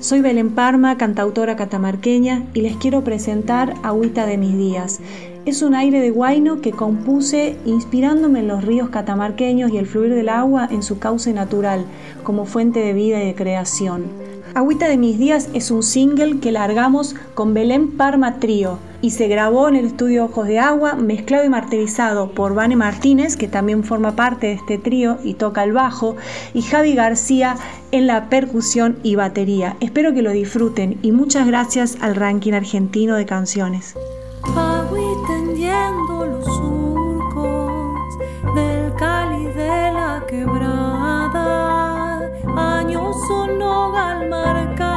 Soy 0.00 0.22
Belén 0.22 0.54
Parma, 0.54 0.96
cantautora 0.96 1.56
catamarqueña, 1.56 2.46
y 2.54 2.62
les 2.62 2.76
quiero 2.76 3.04
presentar 3.04 3.74
Agüita 3.82 4.24
de 4.24 4.38
mis 4.38 4.56
días. 4.56 5.00
Es 5.44 5.60
un 5.62 5.74
aire 5.74 6.00
de 6.00 6.10
guayno 6.10 6.60
que 6.60 6.70
compuse 6.70 7.56
inspirándome 7.64 8.38
en 8.38 8.48
los 8.48 8.64
ríos 8.64 8.90
catamarqueños 8.90 9.72
y 9.72 9.76
el 9.76 9.86
fluir 9.86 10.14
del 10.14 10.28
agua 10.28 10.68
en 10.70 10.84
su 10.84 11.00
cauce 11.00 11.32
natural, 11.32 11.84
como 12.22 12.44
fuente 12.44 12.78
de 12.78 12.92
vida 12.92 13.20
y 13.20 13.26
de 13.26 13.34
creación. 13.34 14.04
Agüita 14.54 14.86
de 14.86 14.98
mis 14.98 15.18
días 15.18 15.48
es 15.52 15.72
un 15.72 15.82
single 15.82 16.38
que 16.38 16.52
largamos 16.52 17.16
con 17.34 17.54
Belén 17.54 17.96
Parma 17.96 18.38
Trío 18.38 18.78
y 19.00 19.10
se 19.10 19.26
grabó 19.26 19.68
en 19.68 19.74
el 19.74 19.86
estudio 19.86 20.26
Ojos 20.26 20.46
de 20.46 20.60
Agua, 20.60 20.94
mezclado 20.94 21.44
y 21.44 21.48
martirizado 21.48 22.30
por 22.30 22.54
Vane 22.54 22.76
Martínez, 22.76 23.36
que 23.36 23.48
también 23.48 23.82
forma 23.82 24.14
parte 24.14 24.46
de 24.46 24.52
este 24.52 24.78
trío 24.78 25.18
y 25.24 25.34
toca 25.34 25.64
el 25.64 25.72
bajo, 25.72 26.14
y 26.54 26.62
Javi 26.62 26.94
García 26.94 27.56
en 27.90 28.06
la 28.06 28.28
percusión 28.28 28.96
y 29.02 29.16
batería. 29.16 29.76
Espero 29.80 30.14
que 30.14 30.22
lo 30.22 30.30
disfruten 30.30 31.00
y 31.02 31.10
muchas 31.10 31.48
gracias 31.48 31.98
al 32.00 32.14
ranking 32.14 32.52
argentino 32.52 33.16
de 33.16 33.26
canciones 33.26 33.96
Agui 34.44 35.16
tendiendo 35.26 36.26
los 36.26 36.44
surcos 36.44 38.18
del 38.54 38.92
Cali 38.94 39.46
de 39.46 39.92
la 39.92 40.24
quebrada, 40.28 42.20
años 42.56 43.16
son 43.28 43.62
al 43.62 44.28
marcar. 44.28 44.91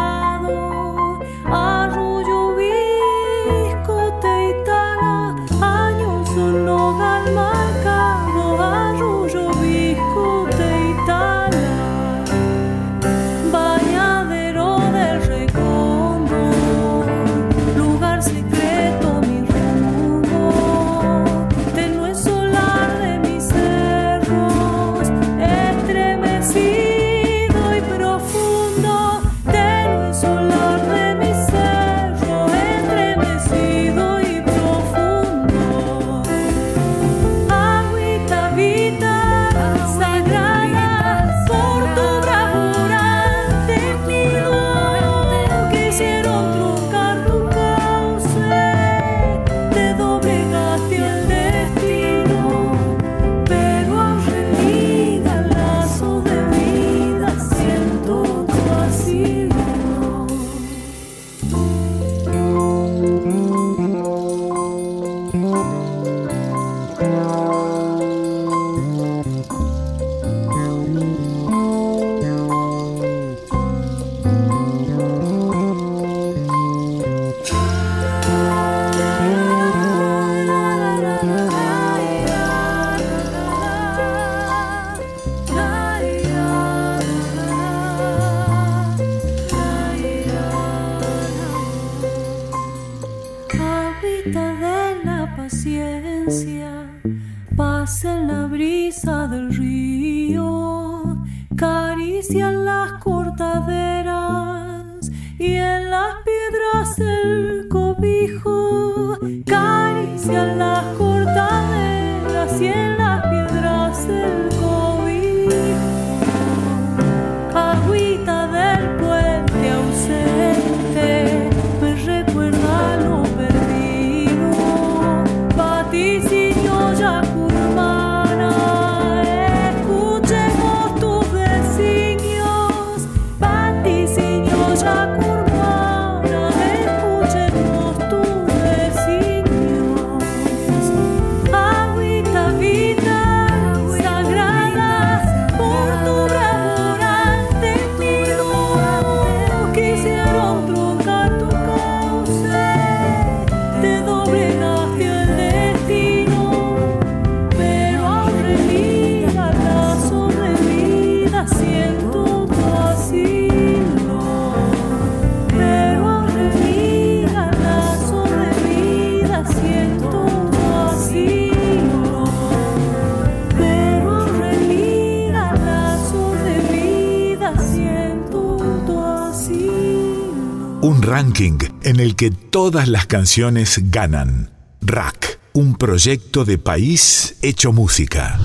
En 181.38 182.00
el 182.00 182.16
que 182.16 182.32
todas 182.32 182.88
las 182.88 183.08
canciones 183.08 183.92
ganan. 183.92 184.52
Rack, 184.82 185.40
un 185.52 185.76
proyecto 185.76 186.46
de 186.46 186.58
país 186.58 187.36
hecho 187.42 187.74
música. 187.74 188.40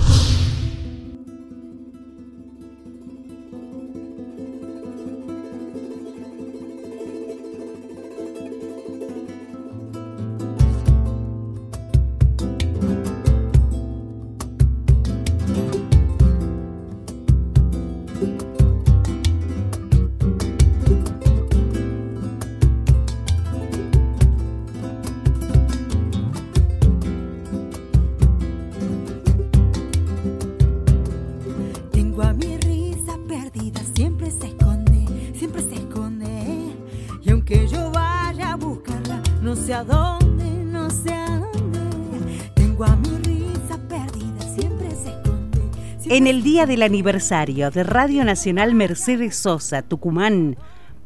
Del 46.66 46.83
aniversario 46.83 47.70
de 47.70 47.85
Radio 47.85 48.23
Nacional 48.23 48.75
Mercedes 48.75 49.35
Sosa, 49.35 49.81
Tucumán, 49.81 50.57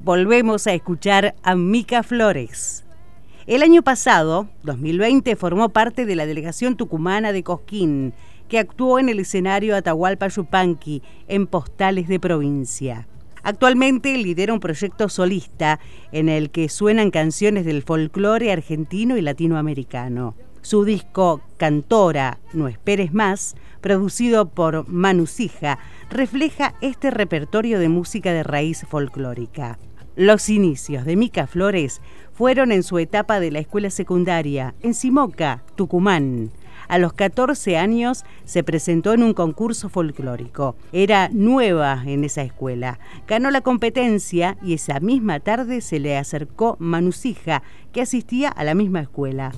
volvemos 0.01 0.67
a 0.67 0.75
escuchar 0.75 1.37
a 1.45 1.55
Mica 1.55 2.03
Flores. 2.03 2.85
El 3.47 3.63
año 3.63 3.83
pasado, 3.83 4.49
2020, 4.65 5.37
formó 5.37 5.69
parte 5.69 6.07
de 6.07 6.17
la 6.17 6.27
delegación 6.27 6.77
tucumana 6.77 7.31
de 7.31 7.45
Cosquín, 7.45 8.15
que 8.49 8.59
actuó 8.59 8.99
en 8.99 9.09
el 9.09 9.21
escenario 9.21 9.77
Atahualpa 9.77 10.27
Yupanqui 10.27 11.03
en 11.29 11.47
Postales 11.47 12.09
de 12.09 12.19
Provincia. 12.19 13.07
Actualmente 13.45 14.17
lidera 14.19 14.53
un 14.53 14.61
proyecto 14.61 15.09
solista 15.09 15.79
en 16.11 16.29
el 16.29 16.51
que 16.51 16.69
suenan 16.69 17.13
canciones 17.13 17.65
del 17.65 17.85
folclore 17.85 18.51
argentino 18.51 19.17
y 19.17 19.23
latinoamericano. 19.23 20.35
Su 20.63 20.85
disco 20.85 21.43
Cantora, 21.59 22.39
No 22.55 22.67
Esperes 22.69 23.13
Más, 23.13 23.55
producido 23.85 24.49
por 24.49 24.89
Manu 24.89 25.27
Sija, 25.27 25.79
refleja 26.09 26.75
este 26.81 27.11
repertorio 27.11 27.79
de 27.79 27.91
música 27.91 28.33
de 28.33 28.43
raíz 28.43 28.87
folclórica. 28.89 29.79
Los 30.17 30.49
inicios 30.49 31.05
de 31.05 31.17
Mica 31.17 31.47
Flores 31.47 32.01
fueron 32.33 32.73
en 32.73 32.83
su 32.83 32.99
etapa 32.99 33.41
de 33.41 33.51
la 33.51 33.59
escuela 33.59 33.91
secundaria, 33.91 34.75
en 34.81 34.95
Simoca, 34.95 35.63
Tucumán. 35.75 36.51
A 36.89 36.97
los 36.97 37.13
14 37.13 37.77
años 37.77 38.25
se 38.47 38.65
presentó 38.65 39.13
en 39.13 39.23
un 39.23 39.35
concurso 39.35 39.91
folclórico. 39.91 40.77
Era 40.91 41.29
nueva 41.31 42.03
en 42.07 42.25
esa 42.25 42.41
escuela. 42.41 42.99
Ganó 43.29 43.51
la 43.51 43.61
competencia 43.61 44.57
y 44.63 44.73
esa 44.73 44.99
misma 45.01 45.41
tarde 45.41 45.83
se 45.83 45.99
le 45.99 46.17
acercó 46.17 46.77
Manusija, 46.79 47.63
que 47.93 48.01
asistía 48.01 48.49
a 48.49 48.65
la 48.65 48.75
misma 48.75 49.01
escuela. 49.01 49.53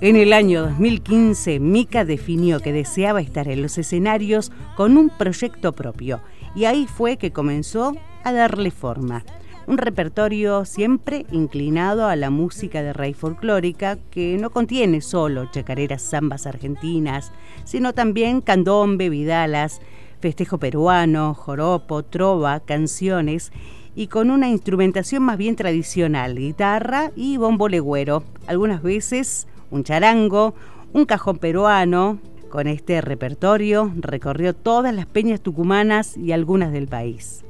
En 0.00 0.14
el 0.14 0.32
año 0.32 0.62
2015, 0.62 1.58
Mika 1.58 2.04
definió 2.04 2.60
que 2.60 2.72
deseaba 2.72 3.20
estar 3.20 3.48
en 3.48 3.62
los 3.62 3.78
escenarios 3.78 4.52
con 4.76 4.96
un 4.96 5.10
proyecto 5.10 5.72
propio 5.72 6.20
y 6.54 6.66
ahí 6.66 6.86
fue 6.86 7.16
que 7.16 7.32
comenzó 7.32 7.96
a 8.22 8.32
darle 8.32 8.70
forma. 8.70 9.24
Un 9.66 9.76
repertorio 9.76 10.64
siempre 10.64 11.26
inclinado 11.32 12.06
a 12.06 12.14
la 12.14 12.30
música 12.30 12.80
de 12.80 12.92
raíz 12.92 13.16
folclórica 13.16 13.98
que 14.12 14.38
no 14.38 14.50
contiene 14.50 15.00
solo 15.00 15.50
chacareras 15.50 16.08
zambas 16.08 16.46
argentinas, 16.46 17.32
sino 17.64 17.92
también 17.92 18.40
candombe, 18.40 19.08
vidalas, 19.08 19.80
festejo 20.20 20.58
peruano, 20.58 21.34
joropo, 21.34 22.04
trova, 22.04 22.60
canciones 22.60 23.50
y 23.96 24.06
con 24.06 24.30
una 24.30 24.48
instrumentación 24.48 25.24
más 25.24 25.38
bien 25.38 25.56
tradicional, 25.56 26.36
guitarra 26.36 27.10
y 27.16 27.36
bombo 27.36 27.68
legüero, 27.68 28.22
algunas 28.46 28.80
veces 28.80 29.48
un 29.70 29.84
charango, 29.84 30.54
un 30.92 31.04
cajón 31.04 31.38
peruano. 31.38 32.18
Con 32.48 32.66
este 32.66 33.00
repertorio 33.00 33.92
recorrió 33.96 34.54
todas 34.54 34.94
las 34.94 35.06
peñas 35.06 35.40
tucumanas 35.40 36.16
y 36.16 36.32
algunas 36.32 36.72
del 36.72 36.88
país. 36.88 37.44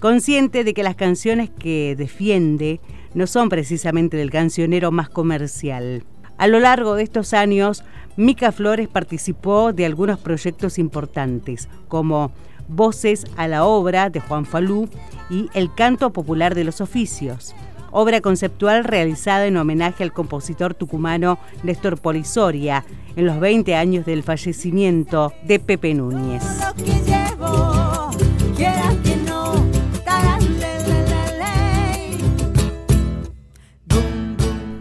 Consciente 0.00 0.64
de 0.64 0.74
que 0.74 0.82
las 0.82 0.96
canciones 0.96 1.50
que 1.50 1.94
defiende 1.96 2.80
no 3.14 3.26
son 3.26 3.48
precisamente 3.48 4.16
del 4.16 4.30
cancionero 4.30 4.90
más 4.90 5.08
comercial. 5.08 6.04
A 6.36 6.48
lo 6.48 6.58
largo 6.58 6.94
de 6.94 7.02
estos 7.02 7.34
años, 7.34 7.84
Mica 8.16 8.50
Flores 8.50 8.88
participó 8.88 9.72
de 9.72 9.86
algunos 9.86 10.18
proyectos 10.18 10.78
importantes, 10.78 11.68
como 11.88 12.32
Voces 12.66 13.24
a 13.36 13.48
la 13.48 13.64
obra 13.64 14.10
de 14.10 14.20
Juan 14.20 14.46
Falú 14.46 14.88
y 15.28 15.48
El 15.54 15.74
canto 15.74 16.12
popular 16.12 16.54
de 16.54 16.64
los 16.64 16.80
oficios 16.80 17.54
obra 17.90 18.20
conceptual 18.20 18.84
realizada 18.84 19.46
en 19.46 19.56
homenaje 19.56 20.02
al 20.02 20.12
compositor 20.12 20.74
tucumano 20.74 21.38
Néstor 21.62 22.00
Polisoria 22.00 22.84
en 23.16 23.26
los 23.26 23.40
20 23.40 23.74
años 23.74 24.06
del 24.06 24.22
fallecimiento 24.22 25.32
de 25.44 25.58
Pepe 25.58 25.94
Núñez. 25.94 26.42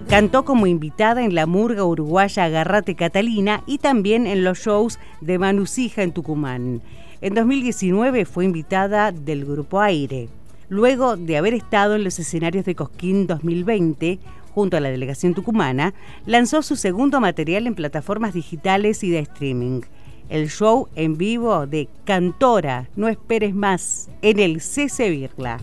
Cantó 0.10 0.44
como 0.44 0.66
invitada 0.66 1.24
en 1.24 1.36
la 1.36 1.46
murga 1.46 1.84
uruguaya 1.86 2.46
Agarrate 2.46 2.96
Catalina 2.96 3.62
y 3.68 3.78
también 3.78 4.26
en 4.26 4.44
los 4.44 4.58
shows 4.58 4.98
de 5.22 5.38
Manusija 5.38 6.02
en 6.02 6.14
Tucumán. 6.14 6.82
En 7.22 7.36
2019 7.36 8.26
fue 8.26 8.46
invitada 8.46 9.12
del 9.12 9.46
Grupo 9.46 9.80
Aire 9.80 10.30
luego 10.70 11.18
de 11.18 11.38
haber 11.38 11.54
estado 11.54 11.96
en 11.96 12.04
los 12.04 12.20
escenarios 12.20 12.66
de 12.66 12.76
Cosquín 12.76 13.28
2020 13.28 14.20
junto 14.54 14.78
a 14.78 14.80
la 14.80 14.90
delegación 14.90 15.34
tucumana, 15.34 15.94
lanzó 16.26 16.62
su 16.62 16.76
segundo 16.76 17.20
material 17.20 17.68
en 17.68 17.76
plataformas 17.76 18.34
digitales 18.34 19.04
y 19.04 19.10
de 19.10 19.20
streaming. 19.20 19.82
El 20.30 20.50
show 20.50 20.88
en 20.96 21.18
vivo 21.18 21.66
de 21.66 21.88
Cantora, 22.04 22.88
No 22.96 23.08
esperes 23.08 23.56
más, 23.56 24.10
en 24.22 24.40
el 24.40 24.62
CC 24.62 25.10
Virla. 25.10 25.60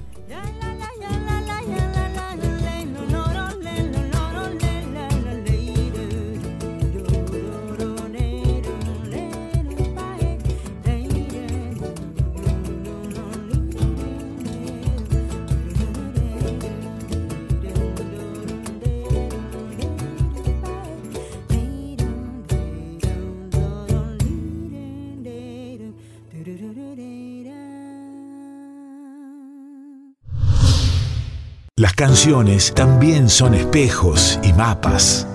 Las 31.79 31.93
canciones 31.93 32.73
también 32.73 33.29
son 33.29 33.53
espejos 33.53 34.41
y 34.43 34.55
mapas. 34.55 35.29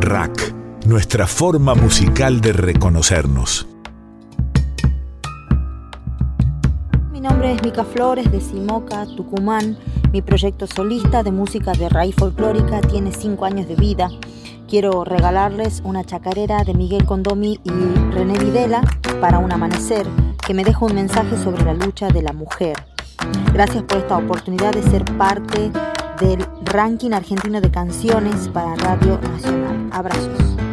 Rack, 0.00 0.54
nuestra 0.86 1.26
forma 1.26 1.74
musical 1.74 2.40
de 2.40 2.54
reconocernos. 2.54 3.68
Mi 7.10 7.20
nombre 7.20 7.52
es 7.52 7.62
Mica 7.62 7.84
Flores 7.84 8.32
de 8.32 8.40
Simoca, 8.40 9.04
Tucumán. 9.04 9.76
Mi 10.12 10.22
proyecto 10.22 10.66
solista 10.66 11.22
de 11.22 11.30
música 11.30 11.72
de 11.72 11.90
raíz 11.90 12.14
folclórica 12.14 12.80
tiene 12.80 13.12
cinco 13.12 13.44
años 13.44 13.68
de 13.68 13.74
vida. 13.74 14.08
Quiero 14.66 15.04
regalarles 15.04 15.82
una 15.84 16.04
chacarera 16.04 16.64
de 16.64 16.72
Miguel 16.72 17.04
Condomi 17.04 17.60
y 17.64 17.70
René 18.14 18.38
Videla 18.38 18.80
para 19.20 19.40
un 19.40 19.52
amanecer 19.52 20.06
que 20.46 20.54
me 20.54 20.64
deja 20.64 20.86
un 20.86 20.94
mensaje 20.94 21.36
sobre 21.36 21.64
la 21.64 21.74
lucha 21.74 22.08
de 22.08 22.22
la 22.22 22.32
mujer 22.32 22.91
Gracias 23.52 23.82
por 23.84 23.98
esta 23.98 24.16
oportunidad 24.16 24.72
de 24.72 24.82
ser 24.82 25.04
parte 25.16 25.70
del 26.20 26.46
ranking 26.64 27.12
argentino 27.12 27.60
de 27.60 27.70
canciones 27.70 28.48
para 28.48 28.74
Radio 28.76 29.18
Nacional. 29.18 29.88
Abrazos. 29.92 30.71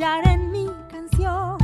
En 0.00 0.52
mi 0.52 0.68
canción 0.88 1.58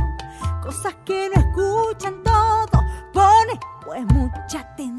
cosas 0.61 0.93
que 1.05 1.29
no 1.33 1.39
escuchan 1.39 2.21
todo. 2.21 2.81
Pone 3.13 3.57
pues 3.85 4.05
mucha 4.07 4.59
atención. 4.59 4.94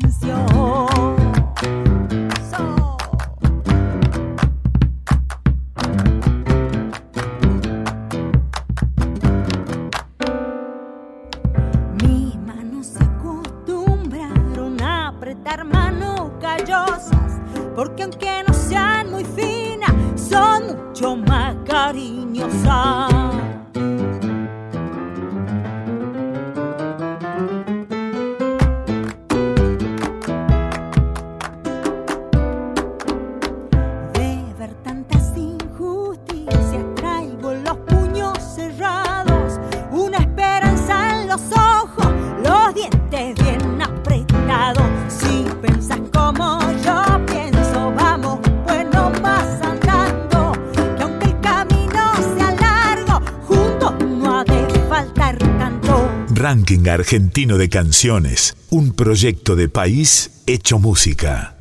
Ranking 56.69 56.89
Argentino 56.89 57.59
de 57.59 57.69
Canciones, 57.69 58.57
un 58.71 58.93
proyecto 58.93 59.55
de 59.55 59.69
país 59.69 60.43
hecho 60.49 60.81
música. 60.81 61.55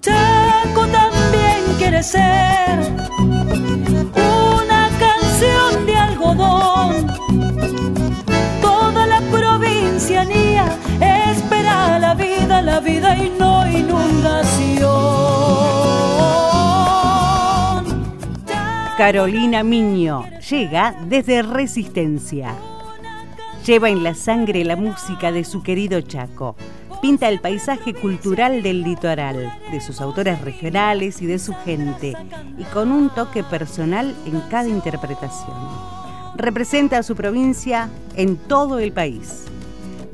Chaco 0.00 0.86
también 0.86 1.76
quiere 1.76 2.02
ser 2.02 2.78
una 4.16 4.88
canción 4.98 5.84
de 5.84 5.94
algodón. 5.94 7.06
Toda 8.62 9.06
la 9.06 9.20
provincianía 9.30 10.64
espera 11.30 11.98
la 11.98 12.14
vida, 12.14 12.62
la 12.62 12.80
vida 12.80 13.14
y 13.14 13.28
no 13.38 13.70
inundación. 13.70 14.88
Carolina 18.96 19.62
Miño 19.62 20.24
llega 20.48 20.94
desde 21.10 21.42
Resistencia. 21.42 22.69
Lleva 23.66 23.90
en 23.90 24.02
la 24.02 24.14
sangre 24.14 24.64
la 24.64 24.74
música 24.74 25.32
de 25.32 25.44
su 25.44 25.62
querido 25.62 26.00
Chaco. 26.00 26.56
Pinta 27.02 27.28
el 27.28 27.40
paisaje 27.40 27.92
cultural 27.92 28.62
del 28.62 28.82
litoral, 28.82 29.52
de 29.70 29.80
sus 29.82 30.00
autores 30.00 30.40
regionales 30.40 31.20
y 31.20 31.26
de 31.26 31.38
su 31.38 31.54
gente, 31.54 32.14
y 32.56 32.64
con 32.64 32.90
un 32.90 33.10
toque 33.10 33.44
personal 33.44 34.14
en 34.24 34.40
cada 34.50 34.66
interpretación. 34.66 35.56
Representa 36.36 36.98
a 36.98 37.02
su 37.02 37.14
provincia 37.14 37.90
en 38.16 38.36
todo 38.36 38.78
el 38.78 38.92
país. 38.92 39.44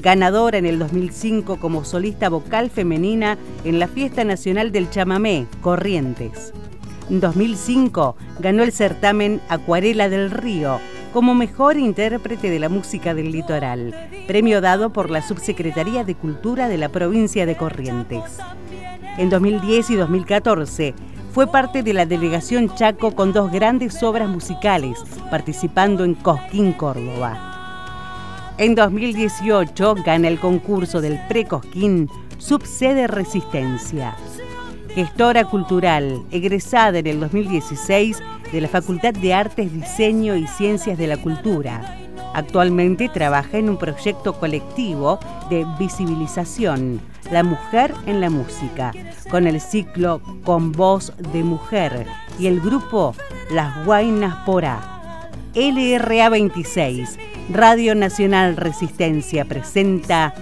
Ganadora 0.02 0.58
en 0.58 0.66
el 0.66 0.80
2005 0.80 1.60
como 1.60 1.84
solista 1.84 2.28
vocal 2.28 2.68
femenina 2.68 3.38
en 3.64 3.78
la 3.78 3.86
Fiesta 3.86 4.24
Nacional 4.24 4.72
del 4.72 4.90
Chamamé, 4.90 5.46
Corrientes. 5.60 6.52
En 7.08 7.20
2005 7.20 8.16
ganó 8.40 8.64
el 8.64 8.72
certamen 8.72 9.40
Acuarela 9.48 10.08
del 10.08 10.32
Río 10.32 10.80
como 11.16 11.34
mejor 11.34 11.78
intérprete 11.78 12.50
de 12.50 12.58
la 12.58 12.68
música 12.68 13.14
del 13.14 13.32
litoral, 13.32 13.94
premio 14.26 14.60
dado 14.60 14.92
por 14.92 15.08
la 15.08 15.22
Subsecretaría 15.22 16.04
de 16.04 16.14
Cultura 16.14 16.68
de 16.68 16.76
la 16.76 16.90
provincia 16.90 17.46
de 17.46 17.56
Corrientes. 17.56 18.36
En 19.16 19.30
2010 19.30 19.88
y 19.92 19.96
2014 19.96 20.94
fue 21.32 21.46
parte 21.46 21.82
de 21.82 21.94
la 21.94 22.04
delegación 22.04 22.68
Chaco 22.74 23.12
con 23.12 23.32
dos 23.32 23.50
grandes 23.50 24.02
obras 24.02 24.28
musicales, 24.28 25.02
participando 25.30 26.04
en 26.04 26.16
Cosquín, 26.16 26.74
Córdoba. 26.74 28.52
En 28.58 28.74
2018 28.74 29.94
gana 30.04 30.28
el 30.28 30.38
concurso 30.38 31.00
del 31.00 31.18
Pre-Cosquín 31.28 32.10
Subsede 32.36 33.06
Resistencia 33.06 34.14
gestora 34.96 35.44
cultural, 35.44 36.22
egresada 36.30 37.00
en 37.00 37.06
el 37.06 37.20
2016 37.20 38.16
de 38.50 38.60
la 38.62 38.66
Facultad 38.66 39.12
de 39.12 39.34
Artes, 39.34 39.70
Diseño 39.70 40.34
y 40.36 40.46
Ciencias 40.46 40.96
de 40.96 41.06
la 41.06 41.18
Cultura. 41.18 41.98
Actualmente 42.32 43.10
trabaja 43.10 43.58
en 43.58 43.68
un 43.68 43.76
proyecto 43.76 44.32
colectivo 44.32 45.18
de 45.50 45.66
visibilización, 45.78 47.02
La 47.30 47.42
Mujer 47.42 47.92
en 48.06 48.22
la 48.22 48.30
Música, 48.30 48.92
con 49.30 49.46
el 49.46 49.60
ciclo 49.60 50.22
Con 50.44 50.72
Voz 50.72 51.12
de 51.30 51.42
Mujer 51.42 52.06
y 52.38 52.46
el 52.46 52.62
grupo 52.62 53.14
Las 53.50 53.84
Guainas 53.84 54.34
Porá. 54.46 55.28
LRA 55.54 56.30
26, 56.30 57.18
Radio 57.52 57.94
Nacional 57.94 58.56
Resistencia 58.56 59.44
presenta 59.44 60.32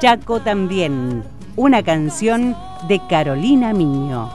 Chaco 0.00 0.40
también, 0.40 1.22
una 1.56 1.82
canción 1.82 2.56
de 2.88 3.00
Carolina 3.08 3.72
Miño. 3.72 4.30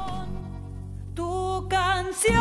Tu 1.14 1.68
canción. 1.70 2.40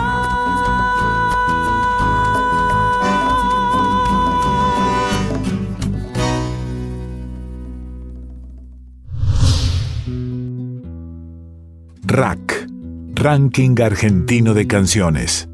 RAC, 12.03 12.66
Ranking 13.14 13.81
Argentino 13.83 14.55
de 14.55 14.66
Canciones. 14.66 15.49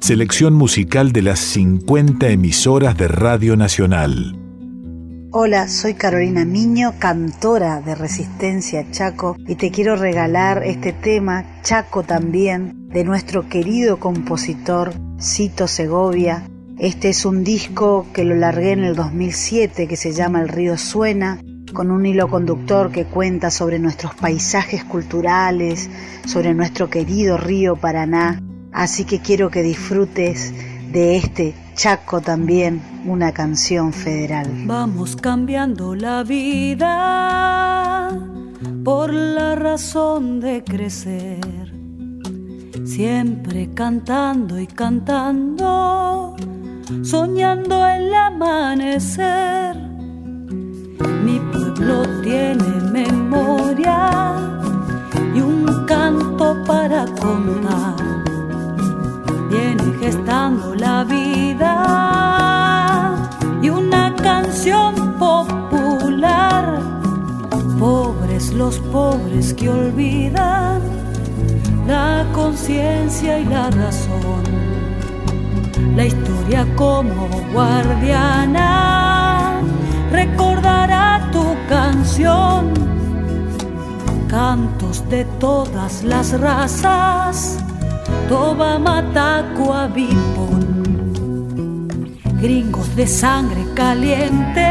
Selección 0.00 0.52
musical 0.52 1.12
de 1.12 1.22
las 1.22 1.38
50 1.38 2.28
emisoras 2.28 2.96
de 2.98 3.08
Radio 3.08 3.56
Nacional. 3.56 4.43
Hola, 5.36 5.66
soy 5.66 5.94
Carolina 5.94 6.44
Miño, 6.44 6.94
cantora 7.00 7.80
de 7.80 7.96
Resistencia 7.96 8.88
Chaco, 8.92 9.34
y 9.48 9.56
te 9.56 9.72
quiero 9.72 9.96
regalar 9.96 10.62
este 10.62 10.92
tema, 10.92 11.60
Chaco 11.64 12.04
también, 12.04 12.88
de 12.90 13.02
nuestro 13.02 13.48
querido 13.48 13.98
compositor 13.98 14.92
Cito 15.20 15.66
Segovia. 15.66 16.48
Este 16.78 17.08
es 17.08 17.24
un 17.24 17.42
disco 17.42 18.06
que 18.12 18.22
lo 18.22 18.36
largué 18.36 18.70
en 18.70 18.84
el 18.84 18.94
2007 18.94 19.88
que 19.88 19.96
se 19.96 20.12
llama 20.12 20.40
El 20.40 20.50
río 20.50 20.78
suena, 20.78 21.40
con 21.72 21.90
un 21.90 22.06
hilo 22.06 22.30
conductor 22.30 22.92
que 22.92 23.04
cuenta 23.04 23.50
sobre 23.50 23.80
nuestros 23.80 24.14
paisajes 24.14 24.84
culturales, 24.84 25.90
sobre 26.26 26.54
nuestro 26.54 26.88
querido 26.88 27.38
río 27.38 27.74
Paraná. 27.74 28.40
Así 28.70 29.04
que 29.04 29.18
quiero 29.18 29.50
que 29.50 29.64
disfrutes 29.64 30.54
de 30.92 31.16
este 31.16 31.54
Chaco 31.74 32.20
también, 32.20 32.80
una 33.04 33.32
canción 33.32 33.92
federal. 33.92 34.48
Vamos 34.64 35.16
cambiando 35.16 35.96
la 35.96 36.22
vida 36.22 38.10
por 38.84 39.12
la 39.12 39.56
razón 39.56 40.38
de 40.38 40.62
crecer, 40.62 41.74
siempre 42.84 43.70
cantando 43.74 44.60
y 44.60 44.68
cantando, 44.68 46.36
soñando 47.02 47.84
el 47.88 48.14
amanecer. 48.14 49.76
Mi 51.24 51.40
pueblo 51.52 52.04
tiene 52.22 52.68
memoria 52.92 54.32
y 55.34 55.40
un 55.40 55.84
canto 55.86 56.62
para 56.64 57.04
contar 57.06 58.24
viene 59.54 59.84
gestando 60.00 60.74
la 60.74 61.04
vida 61.04 61.76
y 63.62 63.70
una 63.70 64.12
canción 64.16 65.14
popular. 65.18 66.80
Pobres 67.78 68.52
los 68.52 68.78
pobres 68.78 69.54
que 69.54 69.68
olvidan 69.68 70.80
la 71.86 72.26
conciencia 72.32 73.38
y 73.38 73.44
la 73.44 73.70
razón. 73.70 74.42
La 75.94 76.06
historia 76.06 76.66
como 76.76 77.28
guardiana 77.52 79.60
recordará 80.10 81.28
tu 81.30 81.44
canción. 81.68 82.74
Cantos 84.28 85.08
de 85.08 85.24
todas 85.38 86.02
las 86.02 86.40
razas 86.40 87.58
Toba 88.28 88.78
Matacua 88.78 89.88
gringos 92.44 92.94
de 92.94 93.06
sangre 93.06 93.64
caliente, 93.74 94.68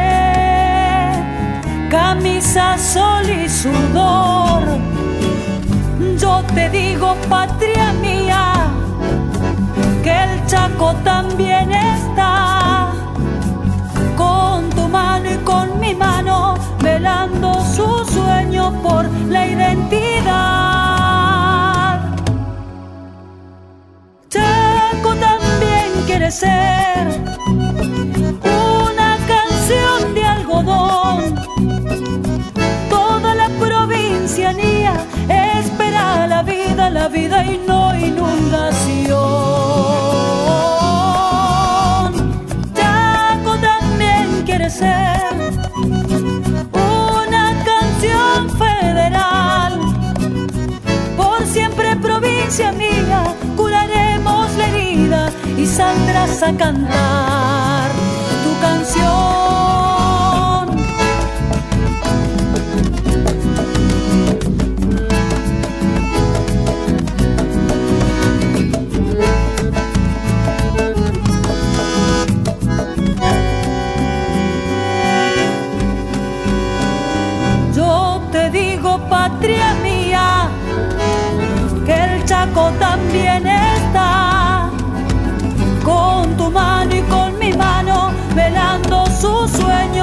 camisa, 1.89 2.77
sol 2.77 3.27
y 3.27 3.49
sudor. 3.49 4.61
Yo 6.19 6.43
te 6.53 6.69
digo, 6.69 7.15
patria 7.27 7.93
mía, 7.93 8.53
que 10.03 10.11
el 10.11 10.45
Chaco 10.45 10.93
también 11.03 11.71
está 11.71 12.91
con 14.15 14.69
tu 14.69 14.88
mano 14.88 15.31
y 15.31 15.38
con 15.38 15.79
mi 15.79 15.95
mano, 15.95 16.53
velando 16.79 17.53
su 17.75 18.05
sueño 18.13 18.71
por 18.84 19.09
la 19.29 19.47
identidad. 19.47 20.03
Quiere 26.39 27.72
a 56.43 56.51
cantar 56.57 57.91
tu 58.43 58.59
canción. 58.59 60.03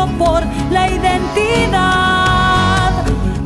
Por 0.06 0.42
la 0.70 0.90
identidad. 0.90 2.92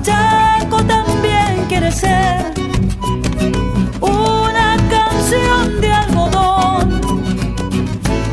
Chaco 0.02 0.82
también 0.84 1.64
quiere 1.68 1.90
ser 1.90 2.52
una 4.00 4.76
canción 4.88 5.80
de 5.80 5.92
algodón. 5.92 7.00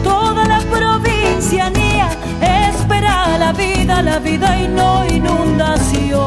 Toda 0.04 0.46
la 0.46 0.60
provincianía 0.60 2.10
espera 2.42 3.38
la 3.38 3.54
vida, 3.54 4.02
la 4.02 4.20
vida 4.20 4.62
y 4.62 4.68
no 4.68 5.06
inundación. 5.06 6.22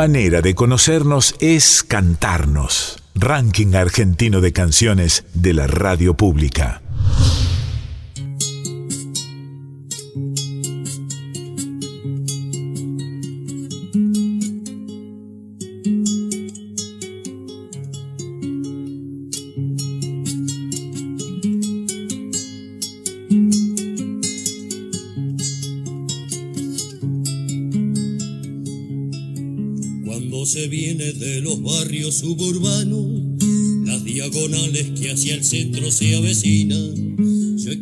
Manera 0.00 0.40
de 0.40 0.54
conocernos 0.54 1.34
es 1.40 1.82
cantarnos. 1.82 3.02
Ranking 3.14 3.74
argentino 3.74 4.40
de 4.40 4.50
canciones 4.50 5.26
de 5.34 5.52
la 5.52 5.66
radio 5.66 6.14
pública. 6.14 6.80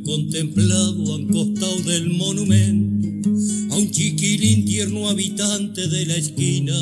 Contemplado 0.08 1.16
un 1.16 1.28
costado 1.28 1.76
del 1.82 2.08
monumento 2.08 3.28
a 3.70 3.76
un 3.76 3.90
chiquilín 3.90 4.64
tierno 4.64 5.06
habitante 5.06 5.86
de 5.86 6.06
la 6.06 6.16
esquina. 6.16 6.74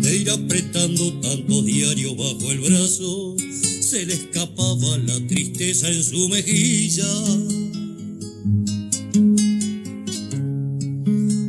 De 0.00 0.16
ir 0.16 0.30
apretando 0.30 1.12
tantos 1.20 1.66
diarios 1.66 2.16
bajo 2.16 2.50
el 2.50 2.60
brazo, 2.60 3.36
se 3.82 4.06
le 4.06 4.14
escapaba 4.14 4.96
la 4.96 5.26
tristeza 5.26 5.90
en 5.90 6.02
su 6.02 6.26
mejilla. 6.30 7.06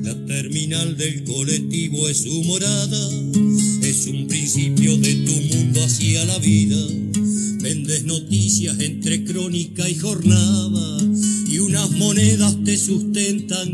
La 0.04 0.26
terminal 0.26 0.98
del 0.98 1.24
colectivo 1.24 2.10
es 2.10 2.18
su 2.24 2.44
morada, 2.44 2.99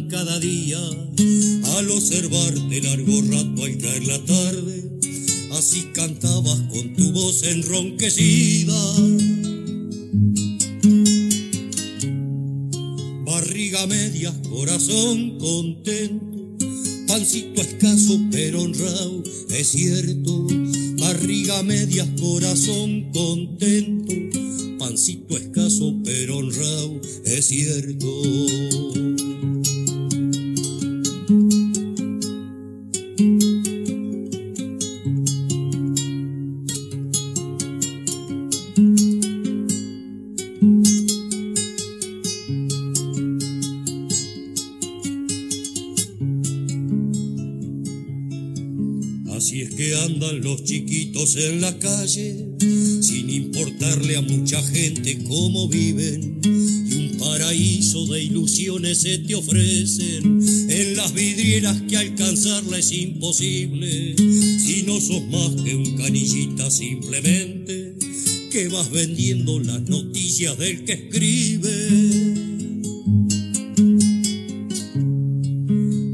cada 0.04 0.39
día. 0.39 0.80
Al 1.78 1.89
observarte 1.89 2.82
largo 2.82 3.22
rato 3.22 3.64
al 3.64 3.78
caer 3.78 4.08
la 4.08 4.26
tarde, 4.26 4.91
así 5.54 5.88
cantabas 5.93 6.62
con 6.72 6.93
tu 6.96 7.12
voz 7.12 7.43
enronquecida. 7.43 8.80
Barriga 13.26 13.88
media, 13.88 14.34
corazón 14.50 15.38
contento, 15.39 16.58
pancito 17.08 17.62
escaso 17.62 18.20
pero 18.32 18.62
honrado, 18.62 19.24
es 19.50 19.68
cierto 19.68 20.48
barriga 21.06 21.62
medias, 21.64 22.08
corazón 22.20 23.12
contento, 23.12 24.14
pancito 24.80 25.38
escaso 25.38 25.96
pero 26.04 26.38
honrado, 26.38 27.00
es 27.26 27.46
cierto. 27.46 29.05
En 51.38 51.60
la 51.60 51.78
calle, 51.78 52.48
sin 53.02 53.30
importarle 53.30 54.16
a 54.16 54.22
mucha 54.22 54.62
gente 54.64 55.24
cómo 55.24 55.68
viven. 55.68 56.40
Y 56.44 56.94
un 56.94 57.18
paraíso 57.18 58.06
de 58.08 58.24
ilusiones 58.24 59.00
se 59.00 59.18
te 59.20 59.36
ofrecen 59.36 60.40
en 60.70 60.96
las 60.96 61.14
vidrieras 61.14 61.82
que 61.84 61.98
alcanzarla 61.98 62.80
es 62.80 62.92
imposible. 62.92 64.16
Si 64.18 64.84
no 64.84 65.02
sos 65.02 65.26
más 65.28 65.62
que 65.62 65.76
un 65.76 65.98
canillita 65.98 66.72
simplemente, 66.72 67.96
que 68.52 68.70
vas 68.70 68.90
vendiendo 68.90 69.60
las 69.60 69.82
noticias 69.82 70.58
del 70.58 70.86
que 70.86 70.94
escribe. 70.94 71.90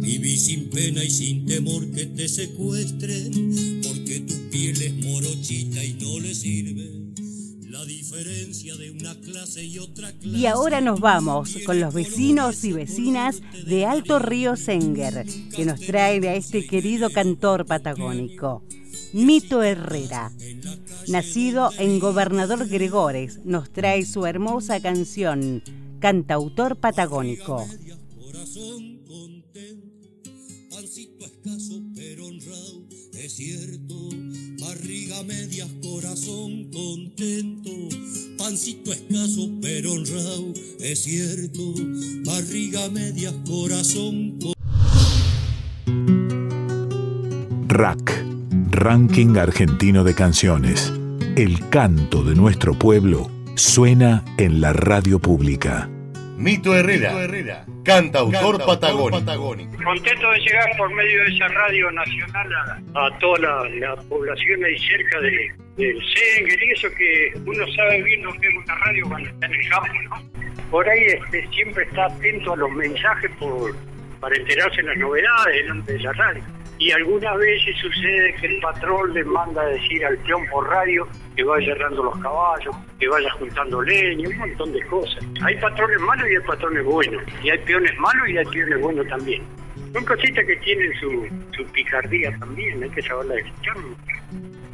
Viví 0.01 0.37
sin 0.37 0.69
pena 0.71 1.03
y 1.03 1.11
sin 1.11 1.45
temor 1.45 1.91
que 1.91 2.07
te 2.07 2.27
secuestren 2.27 3.50
y 10.23 10.45
ahora 10.45 10.81
nos 10.81 10.99
vamos 10.99 11.57
con 11.65 11.79
los 11.79 11.93
vecinos 11.93 12.63
y 12.63 12.73
vecinas 12.73 13.41
de 13.65 13.85
Alto 13.85 14.19
Río 14.19 14.55
Senger, 14.55 15.25
que 15.55 15.65
nos 15.65 15.79
traen 15.79 16.25
a 16.25 16.35
este 16.35 16.65
querido 16.65 17.09
cantor 17.09 17.65
patagónico. 17.65 18.63
Mito 19.13 19.61
Herrera, 19.63 20.31
nacido 21.07 21.71
en 21.77 21.99
Gobernador 21.99 22.67
Gregores, 22.67 23.39
nos 23.43 23.71
trae 23.71 24.05
su 24.05 24.25
hermosa 24.25 24.79
canción, 24.81 25.63
Cantautor 25.99 26.77
Patagónico. 26.77 27.67
escaso 31.43 31.81
pero 31.95 32.27
honrado, 32.27 32.85
es 33.13 33.33
cierto 33.33 33.90
medias, 35.23 35.69
corazón 35.81 36.65
contento, 36.71 37.71
pancito 38.37 38.91
escaso 38.91 39.49
pero 39.61 39.93
honrado, 39.93 40.53
es 40.79 41.03
cierto, 41.03 41.73
barriga 42.25 42.89
medias, 42.89 43.33
corazón 43.45 44.39
Rack, 47.67 48.25
Ranking 48.71 49.37
Argentino 49.37 50.03
de 50.03 50.13
Canciones. 50.13 50.91
El 51.35 51.69
canto 51.69 52.23
de 52.23 52.35
nuestro 52.35 52.77
pueblo 52.77 53.31
suena 53.55 54.25
en 54.37 54.59
la 54.59 54.73
radio 54.73 55.19
pública. 55.19 55.89
Mito 56.41 56.75
Herrera, 56.75 57.65
cantautor 57.85 58.65
patagónico. 58.65 59.83
Contento 59.83 60.31
de 60.31 60.39
llegar 60.39 60.75
por 60.75 60.91
medio 60.91 61.23
de 61.23 61.35
esa 61.35 61.47
radio 61.49 61.91
nacional 61.91 62.81
a, 62.95 63.19
toda 63.19 63.67
la, 63.69 63.95
población 64.09 64.65
ahí 64.65 64.77
cerca 64.79 65.19
de, 65.19 65.53
del 65.77 65.97
Senger 66.01 66.63
y 66.63 66.71
eso 66.71 66.87
que 66.97 67.33
uno 67.45 67.63
sabe 67.75 68.01
bien 68.01 68.23
lo 68.23 68.33
que 68.33 68.47
es 68.47 68.55
una 68.55 68.75
radio 68.75 69.07
cuando 69.07 69.29
está 69.29 69.45
en 69.45 69.53
el 69.53 69.69
campo, 69.69 69.93
¿no? 70.09 70.71
Por 70.71 70.89
ahí 70.89 71.03
este, 71.05 71.47
siempre 71.49 71.83
está 71.83 72.05
atento 72.05 72.53
a 72.53 72.57
los 72.57 72.71
mensajes 72.71 73.29
por, 73.39 73.75
para 74.19 74.35
enterarse 74.35 74.77
de 74.77 74.83
las 74.87 74.97
novedades 74.97 75.55
delante 75.55 75.93
de 75.93 75.99
la 75.99 76.13
radio 76.13 76.60
y 76.81 76.91
algunas 76.93 77.37
veces 77.37 77.75
sucede 77.77 78.33
que 78.41 78.47
el 78.47 78.59
patrón 78.59 79.13
le 79.13 79.23
manda 79.23 79.61
a 79.61 79.65
decir 79.65 80.03
al 80.03 80.17
peón 80.17 80.43
por 80.51 80.67
radio 80.67 81.07
que 81.35 81.43
vaya 81.43 81.75
cerrando 81.75 82.01
los 82.01 82.17
caballos, 82.17 82.75
que 82.99 83.07
vaya 83.07 83.29
juntando 83.33 83.83
leña, 83.83 84.27
un 84.27 84.37
montón 84.39 84.73
de 84.73 84.83
cosas. 84.87 85.23
Hay 85.43 85.55
patrones 85.59 85.99
malos 86.01 86.27
y 86.27 86.35
hay 86.35 86.41
patrones 86.41 86.83
buenos, 86.83 87.23
y 87.43 87.51
hay 87.51 87.59
peones 87.59 87.95
malos 87.99 88.29
y 88.29 88.37
hay 88.39 88.45
peones 88.45 88.81
buenos 88.81 89.07
también. 89.07 89.43
Son 89.93 90.03
cositas 90.05 90.43
que 90.43 90.55
tienen 90.55 90.91
su, 90.99 91.27
su 91.55 91.71
picardía 91.71 92.35
también, 92.39 92.81
hay 92.81 92.89
que 92.89 93.01
saberla 93.03 93.35
escuchar. 93.35 93.75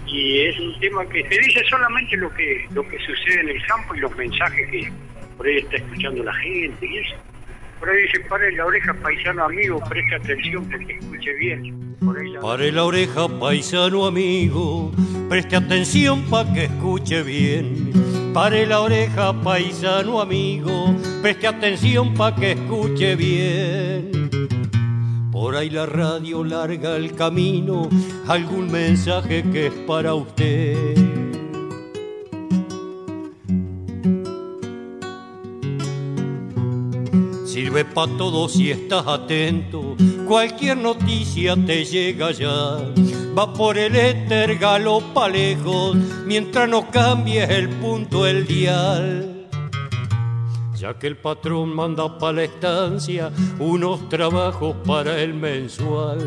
y 0.07 0.47
es 0.47 0.59
un 0.61 0.79
tema 0.79 1.05
que 1.07 1.21
te 1.25 1.37
dice 1.37 1.61
solamente 1.69 2.15
lo 2.15 2.33
que 2.35 2.65
lo 2.71 2.87
que 2.87 2.97
sucede 2.99 3.41
en 3.41 3.49
el 3.49 3.65
campo 3.65 3.93
y 3.95 3.99
los 3.99 4.15
mensajes 4.15 4.71
que 4.71 4.89
por 5.35 5.45
ahí 5.45 5.57
está 5.57 5.75
escuchando 5.75 6.23
la 6.23 6.33
gente 6.35 6.87
y 6.87 6.99
eso. 6.99 7.17
Por 7.79 7.89
ahí 7.89 8.01
dice, 8.03 8.19
pare 8.21 8.51
la 8.53 8.65
oreja, 8.65 8.93
paisano 8.93 9.43
amigo, 9.43 9.79
preste 9.87 10.15
atención 10.15 10.67
porque 10.69 10.93
escuche 10.93 11.33
bien. 11.33 11.95
Pare 12.41 12.71
la 12.71 12.83
oreja, 12.83 13.27
paisano 13.39 14.05
amigo, 14.05 14.91
preste 15.29 15.55
atención 15.55 16.23
pa' 16.29 16.51
que 16.53 16.65
escuche 16.65 17.23
bien. 17.23 17.91
Pare 18.33 18.65
la 18.65 18.81
oreja, 18.81 19.33
paisano 19.41 20.21
amigo, 20.21 20.95
preste 21.21 21.47
atención 21.47 22.13
pa' 22.13 22.35
que 22.35 22.51
escuche 22.53 23.15
bien. 23.15 24.29
Por 25.31 25.55
ahí 25.55 25.69
la 25.69 25.85
radio 25.85 26.43
larga 26.43 26.95
el 26.95 27.13
camino, 27.15 27.89
algún 28.27 28.71
mensaje 28.71 29.43
que 29.51 29.67
es 29.67 29.73
para 29.85 30.15
usted. 30.15 31.26
Sirve 37.57 37.85
pa' 37.85 38.05
todo 38.05 38.47
si 38.47 38.69
estás 38.69 39.07
atento, 39.07 39.95
cualquier 40.27 40.77
noticia 40.77 41.55
te 41.55 41.83
llega 41.85 42.29
ya. 42.29 42.77
Va 43.35 43.51
por 43.51 43.79
el 43.79 43.95
éter, 43.95 44.59
galopa 44.59 45.27
lejos, 45.27 45.97
mientras 46.27 46.69
no 46.69 46.91
cambies 46.91 47.49
el 47.49 47.69
punto, 47.69 48.27
el 48.27 48.45
dial. 48.45 49.47
Ya 50.75 50.99
que 50.99 51.07
el 51.07 51.17
patrón 51.17 51.73
manda 51.73 52.19
pa' 52.19 52.31
la 52.31 52.43
estancia 52.43 53.31
unos 53.57 54.07
trabajos 54.07 54.75
para 54.85 55.19
el 55.19 55.33
mensual. 55.33 56.19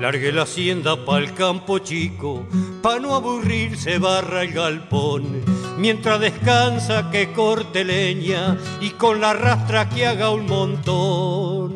Largue 0.00 0.32
la 0.32 0.42
hacienda 0.44 0.96
pa'l 1.04 1.34
campo 1.34 1.78
chico, 1.78 2.46
pa' 2.82 2.98
no 2.98 3.14
aburrirse 3.14 3.98
barra 3.98 4.42
el 4.42 4.52
galpón. 4.52 5.42
Mientras 5.78 6.20
descansa 6.20 7.10
que 7.10 7.32
corte 7.32 7.84
leña 7.84 8.58
y 8.80 8.90
con 8.90 9.20
la 9.20 9.32
rastra 9.32 9.88
que 9.88 10.06
haga 10.06 10.30
un 10.30 10.46
montón. 10.46 11.74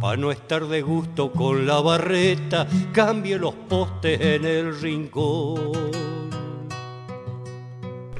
Pa' 0.00 0.16
no 0.16 0.30
estar 0.30 0.66
de 0.68 0.80
gusto 0.82 1.32
con 1.32 1.66
la 1.66 1.80
barreta, 1.80 2.68
cambie 2.92 3.36
los 3.38 3.54
postes 3.54 4.20
en 4.20 4.44
el 4.44 4.80
rincón. 4.80 5.72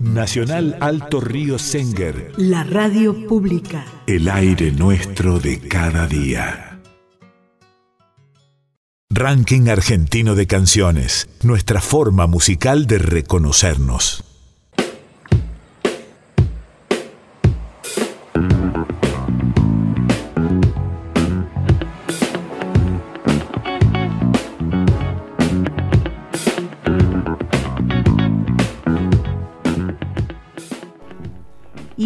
Nacional 0.01 0.77
Alto 0.81 1.21
Río 1.21 1.59
Senger, 1.59 2.33
La 2.37 2.63
radio 2.63 3.27
pública. 3.27 3.85
el 4.07 4.29
aire 4.29 4.71
nuestro 4.73 5.39
de 5.41 5.59
cada 5.61 6.07
día. 6.07 6.68
Ranking 9.11 9.69
argentino 9.71 10.35
de 10.35 10.47
canciones, 10.47 11.31
nuestra 11.43 11.81
forma 11.81 12.27
musical 12.27 12.87
de 12.87 12.99
reconocernos. 12.99 14.28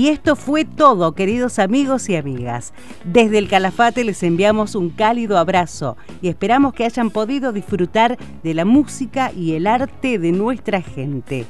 Y 0.02 0.08
esto 0.08 0.34
fue 0.34 0.64
todo, 0.64 1.14
queridos 1.14 1.60
amigos 1.60 2.08
y 2.08 2.16
amigas. 2.16 2.74
Desde 3.04 3.38
el 3.38 3.48
Calafate 3.48 4.02
les 4.02 4.20
enviamos 4.24 4.74
un 4.74 4.90
cálido 4.90 5.38
abrazo 5.38 5.96
y 6.20 6.26
esperamos 6.26 6.74
que 6.74 6.84
hayan 6.84 7.10
podido 7.10 7.52
disfrutar 7.52 8.18
de 8.42 8.52
la 8.52 8.64
música 8.64 9.30
y 9.30 9.52
el 9.52 9.68
arte 9.68 10.18
de 10.18 10.32
nuestra 10.32 10.82
gente. 10.82 11.46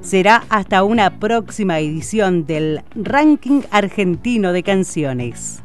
Será 0.00 0.44
hasta 0.48 0.84
una 0.84 1.18
próxima 1.18 1.80
edición 1.80 2.46
del 2.46 2.84
Ranking 2.94 3.62
Argentino 3.72 4.52
de 4.52 4.62
Canciones. 4.62 5.64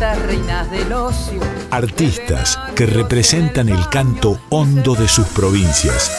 reinas 0.00 0.70
del 0.70 0.92
ocio. 0.92 1.40
Artistas 1.70 2.58
que 2.74 2.86
representan 2.86 3.68
el 3.68 3.88
canto 3.88 4.38
hondo 4.50 4.94
de 4.94 5.08
sus 5.08 5.26
provincias. 5.28 6.10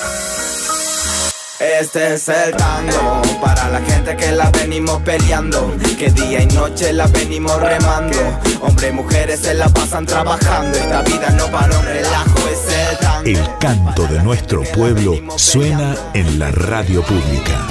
Este 1.59 2.15
es 2.15 2.27
el 2.29 2.55
tango 2.55 3.21
para 3.41 3.69
la 3.69 3.81
gente 3.81 4.15
que 4.17 4.31
la 4.31 4.49
venimos 4.51 5.01
peleando, 5.03 5.73
que 5.97 6.09
día 6.11 6.41
y 6.41 6.47
noche 6.47 6.93
la 6.93 7.07
venimos 7.07 7.59
remando. 7.59 8.17
Hombres 8.61 8.91
y 8.91 8.93
mujeres 8.93 9.39
se 9.41 9.53
la 9.53 9.69
pasan 9.69 10.05
trabajando, 10.05 10.77
esta 10.77 11.01
vida 11.03 11.29
no 11.31 11.47
para 11.47 11.77
un 11.77 11.85
relajo, 11.85 12.39
es 12.49 12.91
el 12.91 12.97
tango. 12.97 13.29
El 13.29 13.57
canto 13.59 14.07
de 14.07 14.23
nuestro 14.23 14.63
pueblo 14.63 15.17
suena 15.37 15.95
en 16.13 16.39
la 16.39 16.51
radio 16.51 17.01
pública 17.03 17.67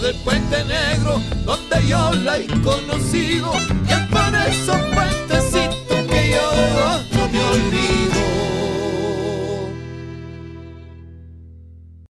del 0.00 0.14
puente 0.16 0.64
negro, 0.64 1.20
donde 1.44 1.86
yo 1.86 2.12
la 2.12 2.38
he 2.38 2.46
conocido, 2.62 3.52
y 3.88 3.92
es 3.92 4.06
por 4.08 4.34
esos 4.34 4.80
puentecitos 4.94 6.06
que 6.08 6.30
yo 6.30 7.02
no 7.12 7.28
me 7.28 7.44
olvido. 7.44 8.07